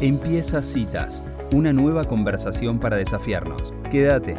Empieza 0.00 0.62
Citas, 0.62 1.20
una 1.52 1.74
nueva 1.74 2.04
conversación 2.04 2.78
para 2.78 2.96
desafiarnos. 2.96 3.74
Quédate. 3.90 4.34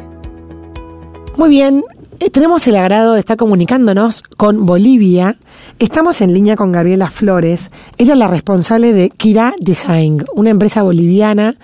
Muy 1.36 1.50
bien, 1.50 1.84
eh, 2.18 2.30
tenemos 2.30 2.66
el 2.66 2.74
agrado 2.74 3.12
de 3.12 3.20
estar 3.20 3.36
comunicándonos 3.36 4.22
con 4.22 4.66
Bolivia. 4.66 5.36
Estamos 5.78 6.20
en 6.20 6.34
línea 6.34 6.56
con 6.56 6.72
Gabriela 6.72 7.10
Flores. 7.10 7.70
Ella 7.96 8.14
es 8.14 8.18
la 8.18 8.26
responsable 8.26 8.92
de 8.92 9.10
Kira 9.10 9.54
Design, 9.60 10.24
una 10.34 10.50
empresa 10.50 10.82
boliviana 10.82 11.54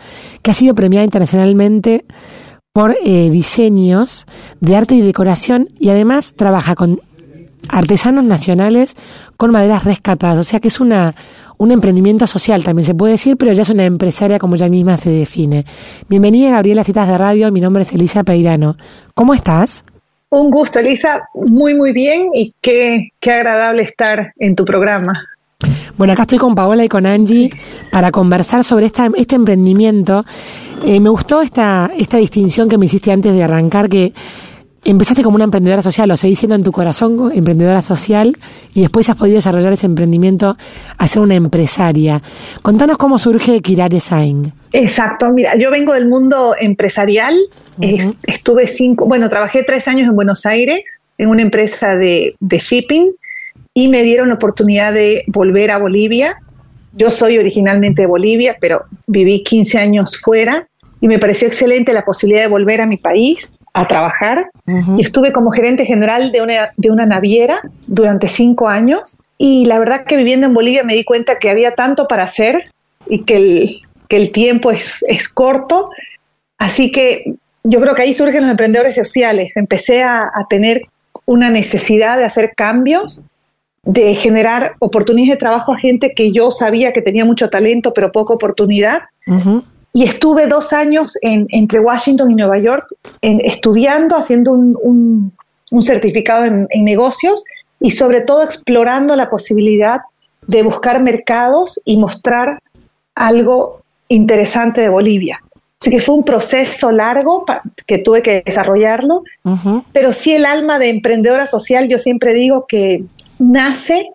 que 0.43 0.53
ha 0.53 0.55
sido 0.55 0.77
premiada 0.77 1.05
internacionalmente 1.05 2.05
por 2.73 2.97
eh, 3.05 3.31
diseños 3.31 4.27
de 4.61 4.77
arte 4.77 4.95
y 4.95 5.01
decoración 5.01 5.71
y 5.81 5.89
además 5.89 6.35
trabaja 6.35 6.77
con 6.77 7.01
artesanos 7.69 8.25
nacionales 8.25 8.97
con 9.37 9.51
maderas 9.51 9.85
rescatadas. 9.85 10.39
O 10.39 10.45
sea 10.45 10.61
que 10.61 10.69
es 10.69 10.81
una, 10.81 11.15
un 11.57 11.73
emprendimiento 11.73 12.27
social, 12.27 12.65
también 12.65 12.87
se 12.87 12.95
puede 12.95 13.13
decir, 13.13 13.37
pero 13.37 13.53
ella 13.53 13.63
es 13.63 13.69
una 13.69 13.85
empresaria 13.85 14.39
como 14.39 14.55
ella 14.55 14.69
misma 14.69 14.97
se 14.97 15.11
define. 15.11 15.65
Bienvenida, 16.09 16.51
Gabriela 16.51 16.85
Citas 16.85 17.09
de 17.09 17.19
Radio. 17.19 17.51
Mi 17.53 17.61
nombre 17.61 17.83
es 17.83 17.93
Elisa 17.93 18.25
Peirano. 18.25 18.77
¿Cómo 19.15 19.35
estás? 19.35 19.85
Un 20.31 20.51
gusto, 20.51 20.79
Elisa. 20.79 21.23
Muy, 21.35 21.75
muy 21.75 21.93
bien 21.93 22.29
y 22.35 22.55
qué, 22.61 23.11
qué 23.19 23.33
agradable 23.33 23.83
estar 23.83 24.33
en 24.39 24.55
tu 24.55 24.65
programa. 24.65 25.25
Bueno, 25.97 26.13
acá 26.13 26.23
estoy 26.23 26.39
con 26.39 26.55
Paola 26.55 26.85
y 26.85 26.89
con 26.89 27.07
Angie 27.07 27.51
para 27.91 28.13
conversar 28.13 28.63
sobre 28.63 28.87
esta, 28.87 29.11
este 29.17 29.35
emprendimiento. 29.35 30.25
Eh, 30.85 31.01
me 31.01 31.09
gustó 31.09 31.43
esta, 31.43 31.91
esta 31.97 32.19
distinción 32.19 32.69
que 32.69 32.79
me 32.79 32.87
hiciste 32.87 33.11
antes 33.11 33.35
de 33.35 33.43
arrancar, 33.43 33.89
que 33.89 34.13
empezaste 34.85 35.23
como 35.23 35.37
una 35.37 35.45
emprendedora 35.45 35.83
social, 35.83 36.09
lo 36.09 36.17
seguís 36.17 36.39
siendo 36.39 36.55
en 36.55 36.63
tu 36.63 36.73
corazón 36.73 37.31
emprendedora 37.35 37.83
social 37.83 38.37
y 38.75 38.83
después 38.83 39.09
has 39.11 39.17
podido 39.17 39.37
desarrollar 39.37 39.73
ese 39.73 39.87
emprendimiento 39.87 40.57
a 40.97 41.09
ser 41.09 41.23
una 41.23 41.35
empresaria. 41.35 42.23
Contanos 42.63 42.99
cómo 42.99 43.19
surge 43.19 43.61
Kira 43.61 43.89
Design. 43.89 44.53
Exacto, 44.73 45.33
mira, 45.33 45.57
yo 45.57 45.71
vengo 45.71 45.95
del 45.95 46.07
mundo 46.07 46.55
empresarial, 46.59 47.37
estuve 48.25 48.67
cinco, 48.67 49.07
bueno, 49.07 49.29
trabajé 49.29 49.63
tres 49.63 49.89
años 49.89 50.09
en 50.09 50.15
Buenos 50.15 50.47
Aires 50.47 51.01
en 51.17 51.29
una 51.31 51.43
empresa 51.43 51.97
de, 51.97 52.35
de 52.39 52.59
shipping 52.59 53.11
y 53.75 53.89
me 53.89 54.03
dieron 54.03 54.29
la 54.29 54.35
oportunidad 54.35 54.93
de 54.93 55.25
volver 55.27 55.71
a 55.71 55.79
Bolivia. 55.79 56.37
Yo 56.93 57.11
soy 57.11 57.39
originalmente 57.39 58.03
de 58.03 58.07
Bolivia, 58.09 58.57
pero 58.61 58.85
viví 59.07 59.43
15 59.43 59.79
años 59.79 60.21
fuera 60.21 60.69
y 61.01 61.09
me 61.09 61.19
pareció 61.19 61.49
excelente 61.49 61.93
la 61.93 62.05
posibilidad 62.05 62.43
de 62.43 62.49
volver 62.49 62.81
a 62.81 62.87
mi 62.87 62.97
país 62.97 63.55
a 63.79 63.87
trabajar. 63.87 64.51
Y 64.97 65.01
estuve 65.01 65.33
como 65.33 65.51
gerente 65.51 65.85
general 65.85 66.33
de 66.33 66.43
una, 66.43 66.71
de 66.77 66.91
una 66.91 67.07
naviera 67.07 67.61
durante 67.87 68.29
cinco 68.29 68.69
años. 68.69 69.19
Y 69.39 69.67
la 69.67 69.79
verdad 69.79 70.05
que 70.05 70.17
viviendo 70.17 70.47
en 70.47 70.55
Bolivia 70.55 70.83
me 70.83 70.95
di 70.95 71.05
cuenta 71.05 71.39
que 71.39 71.49
había 71.49 71.75
tanto 71.75 72.09
para 72.09 72.25
hacer 72.25 72.71
y 73.07 73.25
que 73.25 73.37
el, 73.37 73.81
que 74.09 74.17
el 74.17 74.33
tiempo 74.33 74.73
es, 74.73 75.05
es 75.07 75.29
corto, 75.29 75.91
así 76.59 76.91
que 76.91 77.35
yo 77.63 77.81
creo 77.81 77.95
que 77.95 78.03
ahí 78.03 78.15
surgen 78.15 78.43
los 78.43 78.51
emprendedores 78.51 78.97
sociales, 78.97 79.57
empecé 79.57 80.03
a, 80.03 80.25
a 80.25 80.47
tener 80.51 80.83
una 81.25 81.49
necesidad 81.49 82.17
de 82.19 82.25
hacer 82.25 82.55
cambios 82.57 83.23
de 83.85 84.15
generar 84.15 84.75
oportunidades 84.81 85.35
de 85.35 85.39
trabajo 85.39 85.73
a 85.73 85.79
gente 85.79 86.13
que 86.15 86.33
yo 86.33 86.51
sabía 86.51 86.93
que 86.93 87.01
tenía 87.01 87.25
mucho 87.25 87.49
talento 87.49 87.95
pero 87.95 88.13
poca 88.13 88.35
oportunidad 88.35 89.03
y 89.93 90.05
estuve 90.05 90.47
dos 90.47 90.73
años 90.73 91.19
entre 91.23 91.81
Washington 91.81 92.31
y 92.31 92.35
Nueva 92.35 92.59
York 92.59 92.87
estudiando, 93.21 94.17
haciendo 94.17 94.53
un, 94.53 95.33
certificado 95.81 96.45
en, 96.45 96.85
negocios 96.85 97.45
y 97.81 97.91
sobre 97.91 98.21
todo 98.21 98.43
explorando 98.43 99.17
la 99.17 99.29
posibilidad 99.29 100.01
de 100.47 100.63
buscar 100.63 101.03
mercados 101.03 101.81
y 101.85 101.97
mostrar 101.97 102.61
algo 103.15 103.81
interesante 104.09 104.81
de 104.81 104.89
Bolivia. 104.89 105.43
Así 105.81 105.91
que 105.91 106.01
fue 106.01 106.17
un 106.17 106.25
proceso 106.25 106.91
largo 106.91 107.45
que 107.87 107.99
tuve 107.99 108.23
que 108.23 108.43
desarrollarlo, 108.45 109.23
pero 109.93 110.13
sí 110.13 110.33
el 110.35 110.45
alma 110.45 110.79
de 110.79 110.91
emprendedora 110.91 111.47
social, 111.47 111.89
yo 111.89 111.99
siempre 111.99 112.35
digo 112.35 112.67
que 112.69 113.05
nace 113.39 114.11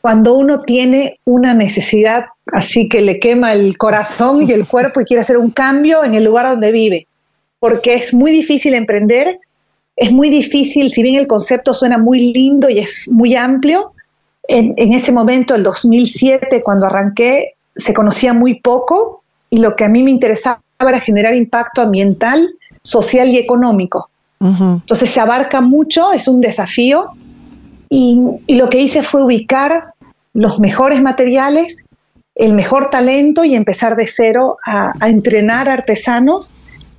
cuando 0.00 0.34
uno 0.34 0.62
tiene 0.62 1.20
una 1.24 1.54
necesidad 1.54 2.26
así 2.52 2.88
que 2.88 3.00
le 3.00 3.20
quema 3.20 3.52
el 3.52 3.78
corazón 3.78 4.48
y 4.48 4.52
el 4.52 4.66
cuerpo 4.68 5.00
y 5.00 5.04
quiere 5.04 5.20
hacer 5.20 5.38
un 5.38 5.50
cambio 5.50 6.04
en 6.04 6.14
el 6.14 6.24
lugar 6.24 6.48
donde 6.48 6.72
vive, 6.72 7.06
porque 7.60 7.94
es 7.94 8.12
muy 8.12 8.32
difícil 8.32 8.74
emprender, 8.74 9.38
es 9.96 10.12
muy 10.12 10.28
difícil, 10.28 10.90
si 10.90 11.02
bien 11.02 11.14
el 11.14 11.28
concepto 11.28 11.72
suena 11.72 11.98
muy 11.98 12.32
lindo 12.32 12.68
y 12.68 12.80
es 12.80 13.08
muy 13.08 13.36
amplio, 13.36 13.92
en, 14.46 14.92
ese 14.92 15.10
momento, 15.10 15.54
el 15.54 15.62
2007, 15.62 16.62
cuando 16.62 16.86
arranqué, 16.86 17.54
se 17.74 17.94
conocía 17.94 18.34
muy 18.34 18.60
poco 18.60 19.20
y 19.48 19.58
lo 19.58 19.74
que 19.74 19.84
a 19.84 19.88
mí 19.88 20.02
me 20.02 20.10
interesaba 20.10 20.60
era 20.80 21.00
generar 21.00 21.34
impacto 21.34 21.80
ambiental, 21.80 22.50
social 22.82 23.28
y 23.28 23.38
económico. 23.38 24.10
Entonces 24.40 25.08
se 25.08 25.20
abarca 25.20 25.62
mucho, 25.62 26.12
es 26.12 26.28
un 26.28 26.42
desafío 26.42 27.12
y, 27.88 28.20
lo 28.48 28.68
que 28.68 28.80
hice 28.80 29.02
fue 29.02 29.24
ubicar 29.24 29.94
los 30.32 30.58
mejores 30.60 31.02
materiales, 31.02 31.84
el 32.34 32.54
mejor 32.54 32.90
talento 32.90 33.44
y 33.44 33.54
empezar 33.54 33.96
de 33.96 34.06
cero 34.06 34.58
a, 34.64 34.92
entrenar 35.06 35.68
artesanos 35.68 36.54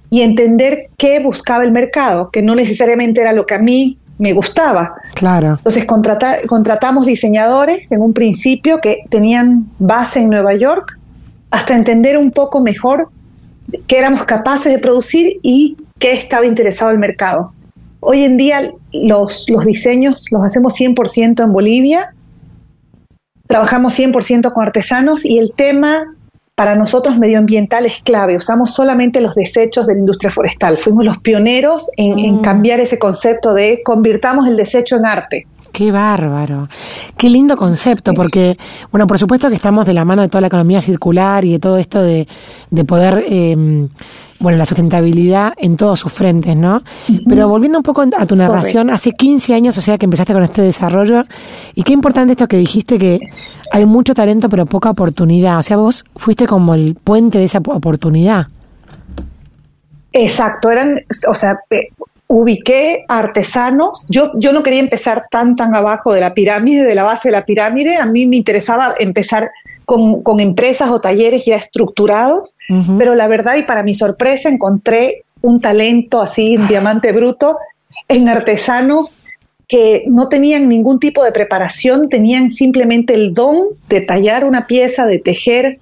y 0.09 0.21
entender 0.21 0.89
qué 0.97 1.19
buscaba 1.19 1.63
el 1.63 1.71
mercado, 1.71 2.29
que 2.31 2.41
no 2.41 2.55
necesariamente 2.55 3.21
era 3.21 3.33
lo 3.33 3.45
que 3.45 3.55
a 3.55 3.59
mí 3.59 3.97
me 4.17 4.31
gustaba. 4.31 4.95
Claro. 5.15 5.55
Entonces 5.57 5.85
contratamos 5.85 7.05
diseñadores 7.05 7.91
en 7.91 8.01
un 8.01 8.13
principio 8.13 8.79
que 8.79 9.03
tenían 9.09 9.67
base 9.79 10.21
en 10.21 10.29
Nueva 10.29 10.55
York 10.55 10.97
hasta 11.51 11.75
entender 11.75 12.17
un 12.17 12.31
poco 12.31 12.61
mejor 12.61 13.09
qué 13.87 13.97
éramos 13.97 14.23
capaces 14.23 14.71
de 14.71 14.79
producir 14.79 15.39
y 15.41 15.77
qué 15.99 16.13
estaba 16.13 16.45
interesado 16.45 16.91
el 16.91 16.99
mercado. 16.99 17.54
Hoy 18.07 18.23
en 18.23 18.37
día 18.37 18.71
los, 18.93 19.49
los 19.49 19.65
diseños 19.65 20.25
los 20.29 20.45
hacemos 20.45 20.79
100% 20.79 21.43
en 21.43 21.51
Bolivia, 21.51 22.13
trabajamos 23.47 23.97
100% 23.97 24.53
con 24.53 24.63
artesanos 24.63 25.25
y 25.25 25.39
el 25.39 25.53
tema 25.53 26.15
para 26.53 26.75
nosotros 26.75 27.17
medioambiental 27.17 27.87
es 27.87 28.01
clave. 28.03 28.37
Usamos 28.37 28.75
solamente 28.75 29.21
los 29.21 29.33
desechos 29.33 29.87
de 29.87 29.95
la 29.95 30.01
industria 30.01 30.29
forestal. 30.29 30.77
Fuimos 30.77 31.03
los 31.03 31.17
pioneros 31.17 31.89
en, 31.97 32.19
en, 32.19 32.35
mm. 32.35 32.41
cambiar 32.41 32.79
ese 32.79 32.99
concepto 32.99 33.55
de 33.55 33.81
convirtamos 33.83 34.47
el 34.47 34.55
desecho 34.55 34.97
en 34.97 35.07
arte. 35.07 35.47
Qué 35.71 35.91
bárbaro. 35.91 36.69
Qué 37.17 37.27
lindo 37.27 37.57
concepto, 37.57 38.13
porque, 38.13 38.55
bueno, 38.91 39.07
por 39.07 39.17
supuesto 39.17 39.49
que 39.49 39.55
estamos 39.55 39.87
de 39.87 39.93
la 39.93 40.05
mano 40.05 40.21
de 40.21 40.29
toda 40.29 40.41
la 40.41 40.47
economía 40.47 40.79
circular 40.79 41.43
y 41.43 41.53
de 41.53 41.59
todo 41.59 41.77
esto 41.79 42.03
de, 42.03 42.27
de 42.69 42.85
poder 42.85 43.25
eh, 43.27 43.87
bueno, 44.39 44.57
la 44.57 44.65
sustentabilidad 44.65 45.53
en 45.57 45.77
todos 45.77 45.99
sus 45.99 46.11
frentes, 46.11 46.55
¿no? 46.55 46.83
Pero 47.27 47.47
volviendo 47.47 47.79
un 47.79 47.83
poco 47.83 48.03
a 48.17 48.25
tu 48.25 48.35
narración, 48.35 48.89
hace 48.89 49.11
15 49.11 49.53
años, 49.53 49.77
o 49.77 49.81
sea, 49.81 49.97
que 49.97 50.05
empezaste 50.05 50.33
con 50.33 50.43
este 50.43 50.61
desarrollo, 50.61 51.25
y 51.73 51.83
qué 51.83 51.93
importante 51.93 52.33
esto 52.33 52.47
que 52.47 52.57
dijiste 52.57 52.97
que 52.99 53.19
hay 53.71 53.85
mucho 53.85 54.13
talento 54.13 54.49
pero 54.49 54.65
poca 54.65 54.89
oportunidad, 54.89 55.59
o 55.59 55.63
sea, 55.63 55.77
vos 55.77 56.03
fuiste 56.15 56.47
como 56.47 56.73
el 56.73 56.95
puente 56.95 57.37
de 57.37 57.45
esa 57.45 57.59
oportunidad. 57.59 58.47
Exacto, 60.11 60.69
eran, 60.69 61.01
o 61.27 61.33
sea, 61.33 61.59
ubiqué 62.27 63.05
artesanos, 63.07 64.05
yo, 64.09 64.31
yo 64.35 64.51
no 64.51 64.63
quería 64.63 64.79
empezar 64.79 65.25
tan, 65.29 65.55
tan 65.55 65.75
abajo 65.75 66.13
de 66.13 66.21
la 66.21 66.33
pirámide, 66.33 66.83
de 66.83 66.95
la 66.95 67.03
base 67.03 67.29
de 67.29 67.33
la 67.33 67.45
pirámide, 67.45 67.97
a 67.97 68.05
mí 68.05 68.25
me 68.25 68.37
interesaba 68.37 68.95
empezar 68.97 69.51
con, 69.85 70.39
empresas 70.39 70.89
o 70.89 70.99
talleres 70.99 71.45
ya 71.45 71.55
estructurados, 71.55 72.55
pero 72.97 73.15
la 73.15 73.27
verdad 73.27 73.55
y 73.55 73.63
para 73.63 73.83
mi 73.83 73.93
sorpresa 73.93 74.49
encontré 74.49 75.23
un 75.41 75.61
talento 75.61 76.21
así, 76.21 76.57
un 76.57 76.67
diamante 76.67 77.11
bruto, 77.11 77.57
en 78.07 78.27
artesanos 78.27 79.17
que 79.67 80.03
no 80.07 80.29
tenían 80.29 80.67
ningún 80.69 80.99
tipo 80.99 81.23
de 81.23 81.31
preparación, 81.31 82.07
tenían 82.07 82.49
simplemente 82.49 83.13
el 83.13 83.33
don 83.33 83.67
de 83.89 84.01
tallar 84.01 84.45
una 84.45 84.67
pieza, 84.67 85.05
de 85.05 85.19
tejer 85.19 85.79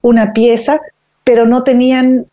una 0.00 0.32
pieza, 0.32 0.80
pero 1.24 1.46
no 1.46 1.62
tenían 1.62 2.26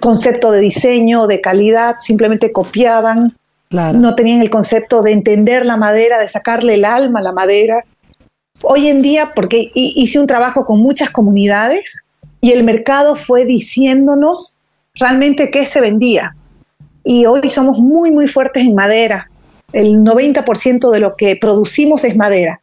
concepto 0.00 0.50
de 0.50 0.60
diseño, 0.60 1.26
de 1.26 1.40
calidad, 1.40 1.96
simplemente 2.00 2.52
copiaban, 2.52 3.34
no 3.70 4.14
tenían 4.14 4.40
el 4.40 4.48
concepto 4.48 5.02
de 5.02 5.12
entender 5.12 5.66
la 5.66 5.76
madera, 5.76 6.18
de 6.18 6.28
sacarle 6.28 6.74
el 6.74 6.84
alma 6.84 7.20
a 7.20 7.22
la 7.22 7.32
madera. 7.32 7.84
Hoy 8.62 8.88
en 8.88 9.02
día, 9.02 9.32
porque 9.34 9.70
hice 9.74 10.18
un 10.18 10.26
trabajo 10.26 10.64
con 10.64 10.80
muchas 10.80 11.10
comunidades 11.10 12.02
y 12.40 12.52
el 12.52 12.64
mercado 12.64 13.16
fue 13.16 13.44
diciéndonos 13.44 14.56
realmente 14.94 15.50
qué 15.50 15.64
se 15.64 15.80
vendía. 15.80 16.34
Y 17.04 17.26
hoy 17.26 17.48
somos 17.50 17.78
muy, 17.78 18.10
muy 18.10 18.28
fuertes 18.28 18.64
en 18.64 18.74
madera. 18.74 19.30
El 19.72 19.98
90% 19.98 20.90
de 20.90 21.00
lo 21.00 21.16
que 21.16 21.36
producimos 21.36 22.04
es 22.04 22.16
madera. 22.16 22.60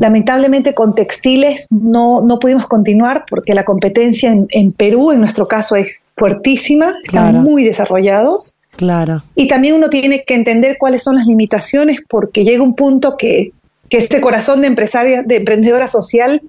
Lamentablemente 0.00 0.74
con 0.74 0.94
textiles 0.94 1.68
no, 1.70 2.20
no 2.20 2.38
pudimos 2.38 2.66
continuar 2.66 3.24
porque 3.26 3.54
la 3.54 3.64
competencia 3.64 4.30
en, 4.30 4.72
Perú, 4.72 5.10
en 5.10 5.20
nuestro 5.20 5.48
caso, 5.48 5.74
es 5.74 6.12
fuertísima, 6.18 6.92
están 7.02 7.42
muy 7.42 7.64
desarrollados. 7.64 8.56
Claro. 8.76 9.22
Y 9.34 9.48
también 9.48 9.74
uno 9.74 9.88
tiene 9.88 10.24
que 10.24 10.34
entender 10.34 10.76
cuáles 10.78 11.02
son 11.02 11.14
las 11.16 11.26
limitaciones 11.26 12.00
porque 12.06 12.44
llega 12.44 12.62
un 12.62 12.74
punto 12.74 13.16
que 13.16 13.52
que 13.94 13.98
este 13.98 14.20
corazón 14.20 14.60
de 14.60 14.66
empresaria, 14.66 15.22
de 15.22 15.36
emprendedora 15.36 15.86
social, 15.86 16.42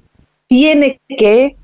tiene 0.47 0.99
que 1.07 1.55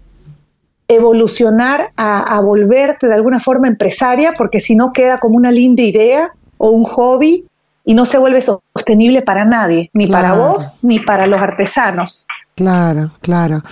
evolucionar 0.87 1.89
a, 1.97 2.39
volverte 2.39 3.07
de 3.07 3.15
alguna 3.15 3.39
forma 3.39 3.67
empresaria, 3.67 4.31
porque 4.37 4.59
si 4.59 4.75
no 4.75 4.93
queda 4.93 5.17
como 5.17 5.37
una 5.37 5.49
linda 5.51 5.81
idea 5.81 6.33
o 6.59 6.69
un 6.69 6.83
hobby 6.83 7.45
y 7.83 7.95
no 7.95 8.05
se 8.05 8.19
vuelve 8.19 8.41
sostenible 8.41 9.23
para 9.23 9.43
nadie, 9.43 9.89
ni 9.93 10.05
para 10.05 10.33
vos 10.33 10.77
ni 10.83 10.99
para 10.99 11.25
los 11.25 11.41
artesanos. 11.41 12.27
Claro, 12.53 13.09
claro. 13.19 13.63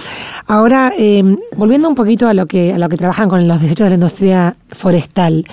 Ahora, 0.47 0.91
em, 0.97 1.37
volviendo 1.55 1.87
un 1.87 1.93
poquito 1.93 2.27
a 2.27 2.33
lo 2.33 2.47
que 2.47 2.73
a 2.73 2.79
lo 2.79 2.89
que 2.89 2.97
trabajan 2.97 3.29
con 3.29 3.47
los 3.47 3.61
desechos 3.61 3.85
de 3.85 3.89
la 3.89 3.95
industria 3.97 4.55
forestal, 4.71 5.45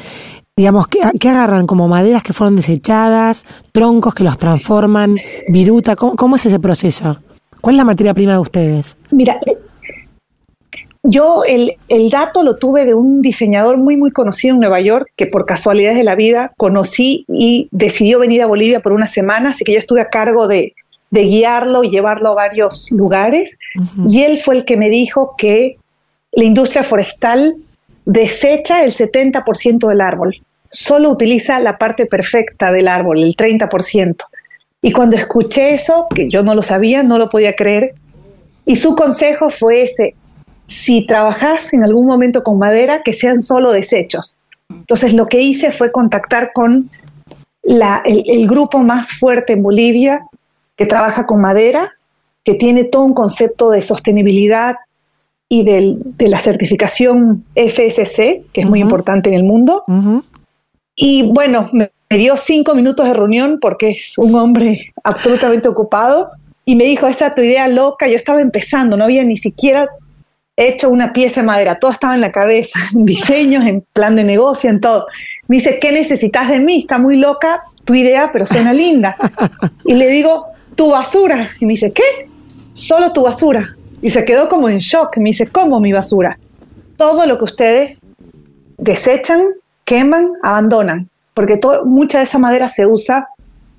digamos, 0.58 0.87
¿qué, 0.88 1.29
agarran 1.29 1.67
como 1.67 1.87
maderas 1.87 2.23
que 2.23 2.32
fueron 2.32 2.56
desechadas, 2.56 3.44
troncos 3.73 4.14
que 4.14 4.25
los 4.25 4.38
transforman, 4.38 5.17
viruta? 5.49 5.97
¿Cómo, 5.97 6.37
es 6.37 6.47
ese 6.47 6.58
proceso? 6.58 7.19
¿Cuál 7.61 7.75
es 7.75 7.76
la 7.76 7.85
materia 7.85 8.14
prima 8.14 8.32
de 8.32 8.38
ustedes? 8.38 8.97
Mira, 9.11 9.38
yo 11.03 11.44
el, 11.44 11.75
el, 11.88 12.08
dato 12.08 12.43
lo 12.43 12.56
tuve 12.56 12.87
de 12.87 12.94
un 12.94 13.20
diseñador 13.20 13.76
muy, 13.76 13.99
muy 13.99 14.12
conocido 14.12 14.55
en 14.55 14.61
Nueva 14.61 14.81
York 14.81 15.11
que 15.14 15.26
por 15.26 15.44
casualidades 15.44 15.99
de 15.99 16.05
la 16.05 16.14
vida 16.14 16.55
conocí 16.56 17.26
y 17.29 17.69
decidió 17.70 18.19
venir 18.19 18.41
a 18.41 18.47
Bolivia 18.47 18.81
por 18.81 18.93
una 18.93 19.06
semana, 19.06 19.50
así 19.50 19.62
que 19.62 19.73
yo 19.73 19.79
estuve 19.79 20.00
a 20.00 20.09
cargo 20.09 20.49
de, 20.49 20.73
de 21.11 21.23
guiarlo 21.25 21.85
y 21.85 21.91
llevarlo 21.91 22.31
a 22.31 22.35
varios 22.35 22.91
lugares. 22.91 23.59
Y 24.09 24.23
él 24.23 24.38
fue 24.38 24.56
el 24.56 24.64
que 24.64 24.79
me 24.79 24.88
dijo 24.88 25.35
que 25.37 25.76
la 26.32 26.44
industria 26.44 26.82
forestal 26.82 27.56
desecha 28.06 28.85
el 28.85 28.93
70% 28.93 29.87
del 29.87 30.00
árbol, 30.00 30.41
solo 30.71 31.11
utiliza 31.11 31.61
la 31.61 31.79
parte 31.79 32.07
perfecta 32.07 32.73
del 32.73 32.89
árbol, 32.89 33.23
el 33.23 33.37
30%. 33.37 34.17
Y 34.83 34.93
cuando 34.93 35.17
escuché 35.17 35.75
eso, 35.75 36.07
que 36.15 36.29
yo 36.29 36.43
no 36.43 36.55
lo 36.55 36.63
sabía, 36.63 37.03
no 37.03 37.19
lo 37.19 37.29
podía 37.29 37.55
creer, 37.57 37.95
y 38.65 38.77
su 38.77 38.97
consejo 38.97 39.49
fue 39.49 39.83
ese, 39.83 40.15
si 40.67 41.07
trabajas 41.07 41.73
en 41.73 41.85
algún 41.85 42.07
momento 42.07 42.43
con 42.43 42.59
madera, 42.59 43.03
que 43.03 43.13
sean 43.13 43.41
solo 43.41 43.73
desechos. 43.73 44.37
Entonces 44.69 45.13
lo 45.13 45.27
que 45.27 45.41
hice 45.41 45.71
fue 45.71 45.93
contactar 45.93 46.51
con 46.53 46.91
la, 47.62 48.03
el, 48.05 48.47
grupo 48.49 48.79
más 48.79 49.09
fuerte 49.09 49.53
en 49.53 49.62
Bolivia 49.62 50.27
que 50.77 50.87
trabaja 50.87 51.27
con 51.27 51.41
maderas, 51.41 52.09
que 52.45 52.55
tiene 52.55 52.85
todo 52.85 53.05
un 53.05 53.15
concepto 53.15 53.71
de 53.71 53.83
sostenibilidad 53.83 54.77
y 55.49 55.65
de 55.65 56.29
la 56.29 56.41
certificación 56.41 57.45
FSC, 57.55 58.45
que 58.53 58.61
es 58.61 58.67
muy 58.67 58.81
importante 58.81 59.31
en 59.31 59.37
el 59.37 59.45
mundo. 59.45 59.85
Y 60.97 61.23
bueno, 61.23 61.71
me, 61.73 61.91
dio 62.11 62.37
cinco 62.37 62.75
minutos 62.75 63.07
de 63.07 63.13
reunión 63.13 63.59
porque 63.61 63.91
es 63.91 64.15
un 64.17 64.35
hombre 64.35 64.93
absolutamente 65.05 65.69
ocupado 65.69 66.31
y 66.65 66.75
me 66.75 66.85
dijo, 66.85 67.07
esa 67.07 67.35
tu 67.35 67.43
idea 67.43 67.69
loca, 67.69 68.09
yo 68.09 68.17
estaba 68.17 68.41
empezando, 68.41 68.97
no 68.97 69.05
había 69.05 69.23
ni 69.23 69.37
siquiera 69.37 69.89
hecho 70.57 70.89
una 70.89 71.13
pieza 71.13 71.43
de 71.43 71.47
madera, 71.47 71.79
todo 71.79 71.91
estaba 71.91 72.15
en 72.15 72.23
la 72.23 72.33
cabeza, 72.33 72.79
en 72.95 73.05
diseños, 73.05 73.67
en 73.67 73.85
plan 73.93 74.17
de 74.17 74.25
negocio, 74.25 74.71
en 74.71 74.81
todo. 74.81 75.07
Me 75.49 75.59
dice, 75.59 75.79
¿qué 75.79 75.93
necesitas 75.93 76.49
de 76.49 76.59
mí? 76.59 76.81
Está 76.81 76.99
muy 76.99 77.17
loca 77.19 77.63
tu 77.85 77.95
idea, 77.95 78.31
pero 78.33 78.47
suena 78.47 78.73
linda. 78.73 79.17
Y 79.85 79.95
le 79.95 80.09
digo, 80.09 80.47
tu 80.75 80.91
basura. 80.91 81.49
Y 81.61 81.67
me 81.67 81.75
dice, 81.75 81.93
¿qué? 81.93 82.29
Solo 82.73 83.13
tu 83.13 83.23
basura. 83.23 83.77
Y 84.03 84.11
se 84.11 84.25
quedó 84.25 84.49
como 84.49 84.69
en 84.69 84.79
shock. 84.79 85.17
Me 85.19 85.31
dice, 85.31 85.47
¿cómo 85.47 85.79
mi 85.79 85.93
basura? 85.93 86.37
Todo 86.97 87.27
lo 87.27 87.39
que 87.39 87.45
ustedes 87.45 88.05
desechan, 88.77 89.41
queman, 89.87 90.33
abandonan. 90.43 91.09
Porque 91.33 91.59
mucha 91.85 92.19
de 92.19 92.25
esa 92.25 92.38
madera 92.38 92.69
se 92.69 92.87
usa 92.87 93.29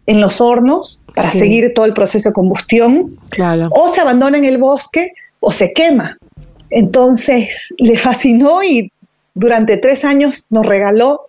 en 0.08 0.22
los 0.22 0.42
hornos 0.42 1.02
para 1.14 1.30
seguir 1.30 1.74
todo 1.76 1.86
el 1.86 1.94
proceso 1.94 2.30
de 2.30 2.34
combustión. 2.34 3.20
Claro. 3.30 3.70
O 3.72 3.90
se 3.90 4.02
abandona 4.02 4.38
en 4.40 4.46
el 4.46 4.58
bosque 4.58 5.12
o 5.40 5.52
se 5.52 5.72
quema. 5.72 6.18
Entonces 6.70 7.74
le 7.78 7.98
fascinó 7.98 8.64
y 8.64 8.92
durante 9.34 9.78
tres 9.78 10.04
años 10.04 10.48
nos 10.50 10.66
regaló 10.66 11.28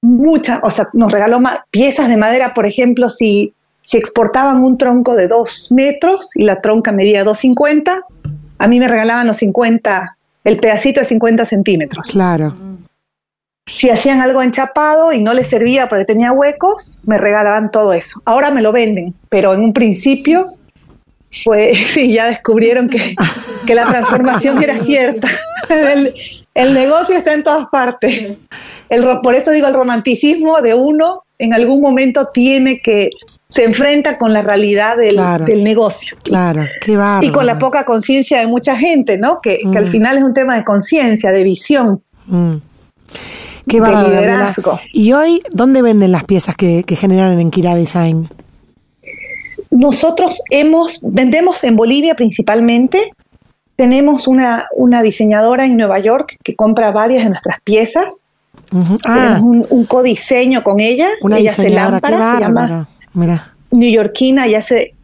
muchas, 0.00 0.60
o 0.62 0.70
sea, 0.70 0.88
nos 0.92 1.12
regaló 1.12 1.40
piezas 1.70 2.08
de 2.08 2.16
madera, 2.16 2.54
por 2.54 2.66
ejemplo, 2.66 3.08
si, 3.08 3.52
si 3.82 3.96
exportaban 3.96 4.62
un 4.62 4.78
tronco 4.78 5.14
de 5.14 5.28
dos 5.28 5.68
metros 5.70 6.30
y 6.34 6.44
la 6.44 6.60
tronca 6.60 6.92
medía 6.92 7.24
2,50, 7.24 8.04
a 8.58 8.68
mí 8.68 8.80
me 8.80 8.88
regalaban 8.88 9.26
los 9.26 9.38
50, 9.38 10.16
el 10.44 10.56
pedacito 10.58 11.00
de 11.00 11.06
50 11.06 11.44
centímetros. 11.44 12.08
Claro. 12.10 12.54
Si 13.68 13.90
hacían 13.90 14.20
algo 14.20 14.42
enchapado 14.42 15.12
y 15.12 15.22
no 15.22 15.34
les 15.34 15.48
servía 15.48 15.88
porque 15.88 16.06
tenía 16.06 16.32
huecos, 16.32 16.98
me 17.04 17.18
regalaban 17.18 17.70
todo 17.70 17.92
eso. 17.92 18.20
Ahora 18.24 18.50
me 18.50 18.62
lo 18.62 18.72
venden, 18.72 19.14
pero 19.28 19.52
en 19.52 19.60
un 19.60 19.72
principio 19.72 20.54
fue, 21.44 21.74
sí, 21.86 22.12
ya 22.12 22.26
descubrieron 22.26 22.88
que, 22.88 23.14
la 23.74 23.86
transformación 23.86 24.62
era 24.62 24.78
cierta. 24.78 25.28
El, 26.54 26.74
negocio 26.74 27.16
está 27.16 27.34
en 27.34 27.44
todas 27.44 27.68
partes. 27.68 28.36
El, 28.88 29.04
por 29.22 29.34
eso 29.34 29.52
digo, 29.52 29.68
el 29.68 29.74
romanticismo 29.74 30.60
de 30.60 30.74
uno 30.74 31.22
en 31.38 31.54
algún 31.54 31.80
momento 31.80 32.30
tiene 32.32 32.80
que, 32.80 33.10
se 33.48 33.64
enfrenta 33.64 34.18
con 34.18 34.32
la 34.32 34.42
realidad 34.42 34.96
del, 34.96 35.20
del 35.46 35.64
negocio. 35.64 36.16
Claro, 36.22 36.66
qué 36.80 36.98
Y 37.22 37.30
con 37.30 37.46
la 37.46 37.58
poca 37.58 37.84
conciencia 37.84 38.40
de 38.40 38.46
mucha 38.46 38.76
gente, 38.76 39.16
¿no? 39.16 39.40
Que, 39.40 39.60
al 39.74 39.86
mm. 39.86 39.88
final 39.88 40.16
es 40.18 40.22
un 40.22 40.34
tema 40.34 40.56
de 40.56 40.64
conciencia, 40.64 41.30
de 41.30 41.44
visión. 41.44 42.02
Mm. 42.26 42.56
Qué 43.68 43.80
de 43.80 43.86
liderazgo. 43.88 44.78
¿Y 44.92 45.12
hoy 45.12 45.42
dónde 45.50 45.82
venden 45.82 46.12
las 46.12 46.24
piezas 46.24 46.56
que, 46.56 46.84
que 46.84 46.96
generan 46.96 47.38
en 47.38 47.50
Kira 47.50 47.74
Design? 47.74 48.28
Nosotros 49.70 50.42
hemos, 50.50 50.98
vendemos 51.02 51.62
en 51.64 51.76
Bolivia 51.76 52.14
principalmente. 52.14 53.12
Tenemos 53.76 54.26
una, 54.26 54.66
una 54.74 55.02
diseñadora 55.02 55.66
en 55.66 55.76
Nueva 55.76 55.98
York 55.98 56.36
que 56.42 56.56
compra 56.56 56.90
varias 56.90 57.24
de 57.24 57.30
nuestras 57.30 57.60
piezas. 57.62 58.22
Tenemos 58.70 59.02
ah. 59.04 59.40
un, 59.40 59.84
codiseño 59.84 60.62
con 60.62 60.80
ella. 60.80 61.08
Una 61.22 61.38
ella 61.38 61.52
hace 61.52 61.70
lámparas, 61.70 62.36
se 62.36 62.40
llama 62.40 62.88
Mira. 63.14 63.54
neoyorquina 63.70 64.46
y 64.48 64.54
hace 64.54 64.94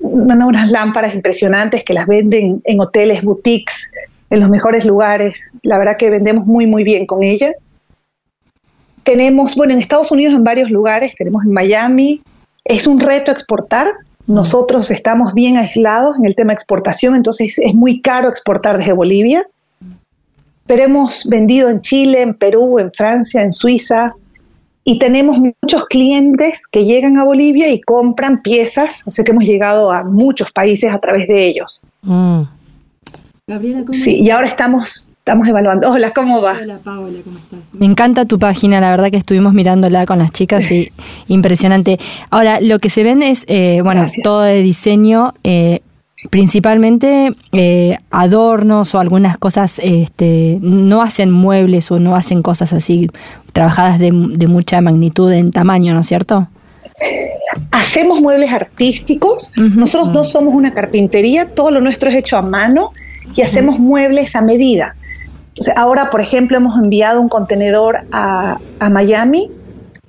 unas 0.00 0.70
lámparas 0.70 1.14
impresionantes 1.14 1.84
que 1.84 1.94
las 1.94 2.06
venden 2.06 2.60
en 2.64 2.80
hoteles, 2.80 3.22
boutiques, 3.22 3.90
en 4.30 4.40
los 4.40 4.50
mejores 4.50 4.84
lugares. 4.84 5.52
La 5.62 5.78
verdad 5.78 5.96
que 5.96 6.10
vendemos 6.10 6.46
muy, 6.46 6.66
muy 6.66 6.84
bien 6.84 7.06
con 7.06 7.22
ella. 7.22 7.52
Tenemos, 9.06 9.54
bueno, 9.54 9.72
en 9.72 9.78
Estados 9.78 10.10
Unidos 10.10 10.34
en 10.34 10.42
varios 10.42 10.68
lugares, 10.68 11.14
tenemos 11.14 11.46
en 11.46 11.52
Miami. 11.52 12.22
Es 12.64 12.88
un 12.88 12.98
reto 12.98 13.30
exportar, 13.30 13.86
nosotros 14.26 14.90
estamos 14.90 15.32
bien 15.32 15.56
aislados 15.56 16.16
en 16.18 16.26
el 16.26 16.34
tema 16.34 16.48
de 16.48 16.56
exportación, 16.56 17.14
entonces 17.14 17.56
es 17.58 17.72
muy 17.72 18.00
caro 18.00 18.28
exportar 18.28 18.78
desde 18.78 18.92
Bolivia. 18.92 19.46
Pero 20.66 20.82
hemos 20.82 21.24
vendido 21.26 21.68
en 21.68 21.82
Chile, 21.82 22.22
en 22.22 22.34
Perú, 22.34 22.80
en 22.80 22.90
Francia, 22.90 23.42
en 23.42 23.52
Suiza, 23.52 24.14
y 24.82 24.98
tenemos 24.98 25.38
muchos 25.38 25.84
clientes 25.86 26.66
que 26.66 26.84
llegan 26.84 27.16
a 27.18 27.24
Bolivia 27.24 27.70
y 27.70 27.80
compran 27.80 28.42
piezas, 28.42 29.04
o 29.06 29.12
sea 29.12 29.24
que 29.24 29.30
hemos 29.30 29.44
llegado 29.44 29.92
a 29.92 30.02
muchos 30.02 30.50
países 30.50 30.92
a 30.92 30.98
través 30.98 31.28
de 31.28 31.46
ellos. 31.46 31.80
Mm. 32.02 32.42
Gabriela, 33.46 33.80
¿cómo 33.82 33.92
Sí, 33.92 34.20
y 34.20 34.30
ahora 34.30 34.48
estamos 34.48 35.08
estamos 35.26 35.48
evaluando. 35.48 35.90
Hola, 35.90 36.12
¿cómo 36.12 36.40
va? 36.40 36.56
Hola, 36.62 36.78
Paola, 36.84 37.18
¿cómo 37.24 37.38
estás? 37.38 37.74
Me 37.74 37.84
encanta 37.84 38.26
tu 38.26 38.38
página, 38.38 38.80
la 38.80 38.92
verdad 38.92 39.10
que 39.10 39.16
estuvimos 39.16 39.54
mirándola 39.54 40.06
con 40.06 40.20
las 40.20 40.30
chicas 40.30 40.70
y 40.70 40.92
impresionante. 41.26 41.98
Ahora, 42.30 42.60
lo 42.60 42.78
que 42.78 42.90
se 42.90 43.02
vende 43.02 43.30
es, 43.30 43.44
eh, 43.48 43.80
bueno, 43.82 44.06
todo 44.22 44.42
de 44.42 44.62
diseño, 44.62 45.34
eh, 45.42 45.80
principalmente 46.30 47.32
eh, 47.50 47.98
adornos 48.12 48.94
o 48.94 49.00
algunas 49.00 49.36
cosas, 49.36 49.80
este, 49.82 50.58
no 50.62 51.02
hacen 51.02 51.32
muebles 51.32 51.90
o 51.90 51.98
no 51.98 52.14
hacen 52.14 52.40
cosas 52.40 52.72
así 52.72 53.10
trabajadas 53.52 53.98
de, 53.98 54.12
mucha 54.12 54.80
magnitud 54.80 55.32
en 55.32 55.50
tamaño, 55.50 55.92
¿no 55.92 56.02
es 56.02 56.06
cierto? 56.06 56.46
Hacemos 57.72 58.20
muebles 58.20 58.52
artísticos, 58.52 59.50
nosotros 59.56 60.14
no 60.14 60.22
somos 60.22 60.54
una 60.54 60.72
carpintería, 60.72 61.48
todo 61.52 61.72
lo 61.72 61.80
nuestro 61.80 62.10
es 62.10 62.14
hecho 62.14 62.36
a 62.36 62.42
mano 62.42 62.92
y 63.34 63.42
hacemos 63.42 63.80
muebles 63.80 64.36
a 64.36 64.40
medida 64.40 64.94
ahora, 65.76 66.10
por 66.10 66.20
ejemplo, 66.20 66.56
hemos 66.56 66.78
enviado 66.78 67.20
un 67.20 67.28
contenedor 67.28 68.06
a, 68.12 68.58
Miami 68.90 69.50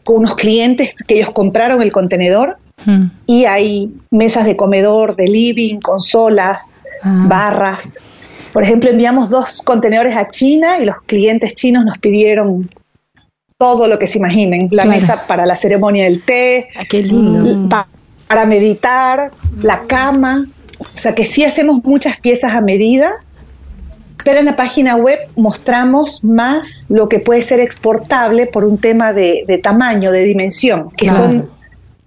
con 0.03 0.17
unos 0.17 0.35
clientes 0.35 0.93
que 1.03 1.15
ellos 1.15 1.31
compraron 1.31 1.81
el 1.81 1.91
contenedor 1.91 2.57
hmm. 2.85 3.05
y 3.25 3.45
hay 3.45 3.91
mesas 4.11 4.45
de 4.45 4.55
comedor, 4.55 5.15
de 5.15 5.27
living, 5.27 5.79
consolas, 5.79 6.75
ah. 7.03 7.25
barras. 7.27 7.97
Por 8.53 8.63
ejemplo, 8.63 8.89
enviamos 8.89 9.29
dos 9.29 9.61
contenedores 9.61 10.15
a 10.15 10.29
China 10.29 10.79
y 10.79 10.85
los 10.85 11.01
clientes 11.01 11.55
chinos 11.55 11.85
nos 11.85 11.97
pidieron 11.97 12.69
todo 13.57 13.87
lo 13.87 13.97
que 13.97 14.07
se 14.07 14.19
imaginen, 14.19 14.69
la 14.71 14.85
mesa 14.85 15.25
para 15.27 15.45
la 15.45 15.55
ceremonia 15.55 16.03
del 16.03 16.23
té, 16.23 16.69
ah, 16.77 16.83
qué 16.87 17.01
lindo. 17.01 17.67
para 18.27 18.45
meditar, 18.45 19.31
la 19.61 19.81
cama, 19.87 20.45
o 20.79 20.97
sea 20.97 21.15
que 21.15 21.25
sí 21.25 21.43
hacemos 21.43 21.83
muchas 21.83 22.19
piezas 22.19 22.53
a 22.53 22.61
medida 22.61 23.15
pero 24.23 24.39
en 24.39 24.45
la 24.45 24.55
página 24.55 24.95
web 24.95 25.19
mostramos 25.35 26.23
más 26.23 26.85
lo 26.89 27.07
que 27.09 27.19
puede 27.19 27.41
ser 27.41 27.59
exportable 27.59 28.47
por 28.47 28.65
un 28.65 28.77
tema 28.77 29.13
de, 29.13 29.59
tamaño, 29.63 30.11
de 30.11 30.23
dimensión, 30.23 30.91
que 30.91 31.09
son 31.09 31.49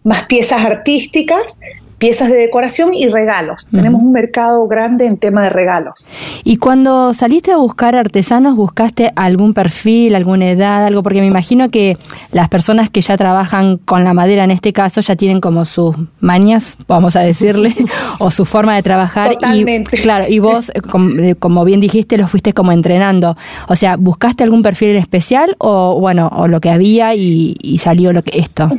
más 0.04 0.24
piezas 0.24 0.64
artísticas, 0.64 1.58
piezas 2.00 2.30
de 2.30 2.36
decoración 2.36 2.94
y 2.94 3.08
regalos. 3.08 3.68
Tenemos 3.70 4.02
un 4.02 4.10
mercado 4.10 4.66
grande 4.66 5.04
en 5.04 5.18
tema 5.18 5.44
de 5.44 5.50
regalos. 5.50 6.08
Y 6.44 6.56
cuando 6.56 7.12
saliste 7.12 7.52
a 7.52 7.58
buscar 7.58 7.94
artesanos, 7.94 8.56
¿buscaste 8.56 9.12
algún 9.16 9.52
perfil, 9.52 10.14
alguna 10.14 10.50
edad, 10.50 10.86
algo? 10.86 11.02
Porque 11.02 11.20
me 11.20 11.26
imagino 11.26 11.70
que 11.70 11.98
las 12.32 12.48
personas 12.48 12.88
que 12.88 13.02
ya 13.02 13.18
trabajan 13.18 13.76
con 13.76 14.02
la 14.02 14.14
madera 14.14 14.44
en 14.44 14.50
este 14.50 14.72
caso 14.72 15.02
ya 15.02 15.14
tienen 15.14 15.42
como 15.42 15.66
sus 15.66 15.94
mañas, 16.20 16.78
vamos 16.88 17.16
a 17.16 17.20
decirle, 17.20 17.74
o 18.18 18.30
su 18.30 18.46
forma 18.46 18.74
de 18.76 18.82
trabajar. 18.82 19.34
Totalmente. 19.34 19.98
Y, 19.98 20.00
claro, 20.00 20.24
y 20.26 20.38
vos, 20.38 20.70
eh, 20.70 20.80
eh, 21.18 21.34
como 21.38 21.64
bien 21.66 21.80
dijiste, 21.80 22.16
lo 22.16 22.28
fuiste 22.28 22.54
como 22.54 22.72
entrenando. 22.72 23.36
O 23.68 23.76
sea, 23.76 23.96
¿buscaste 23.96 24.42
algún 24.42 24.62
perfil 24.62 24.90
en 24.90 24.96
especial 24.96 25.54
o 25.58 26.00
bueno, 26.00 26.30
o 26.34 26.48
lo 26.48 26.62
que 26.62 26.70
había 26.70 27.14
y, 27.14 27.56
y 27.60 27.76
salió 27.76 28.14
lo 28.14 28.24
que 28.24 28.38
esto? 28.38 28.70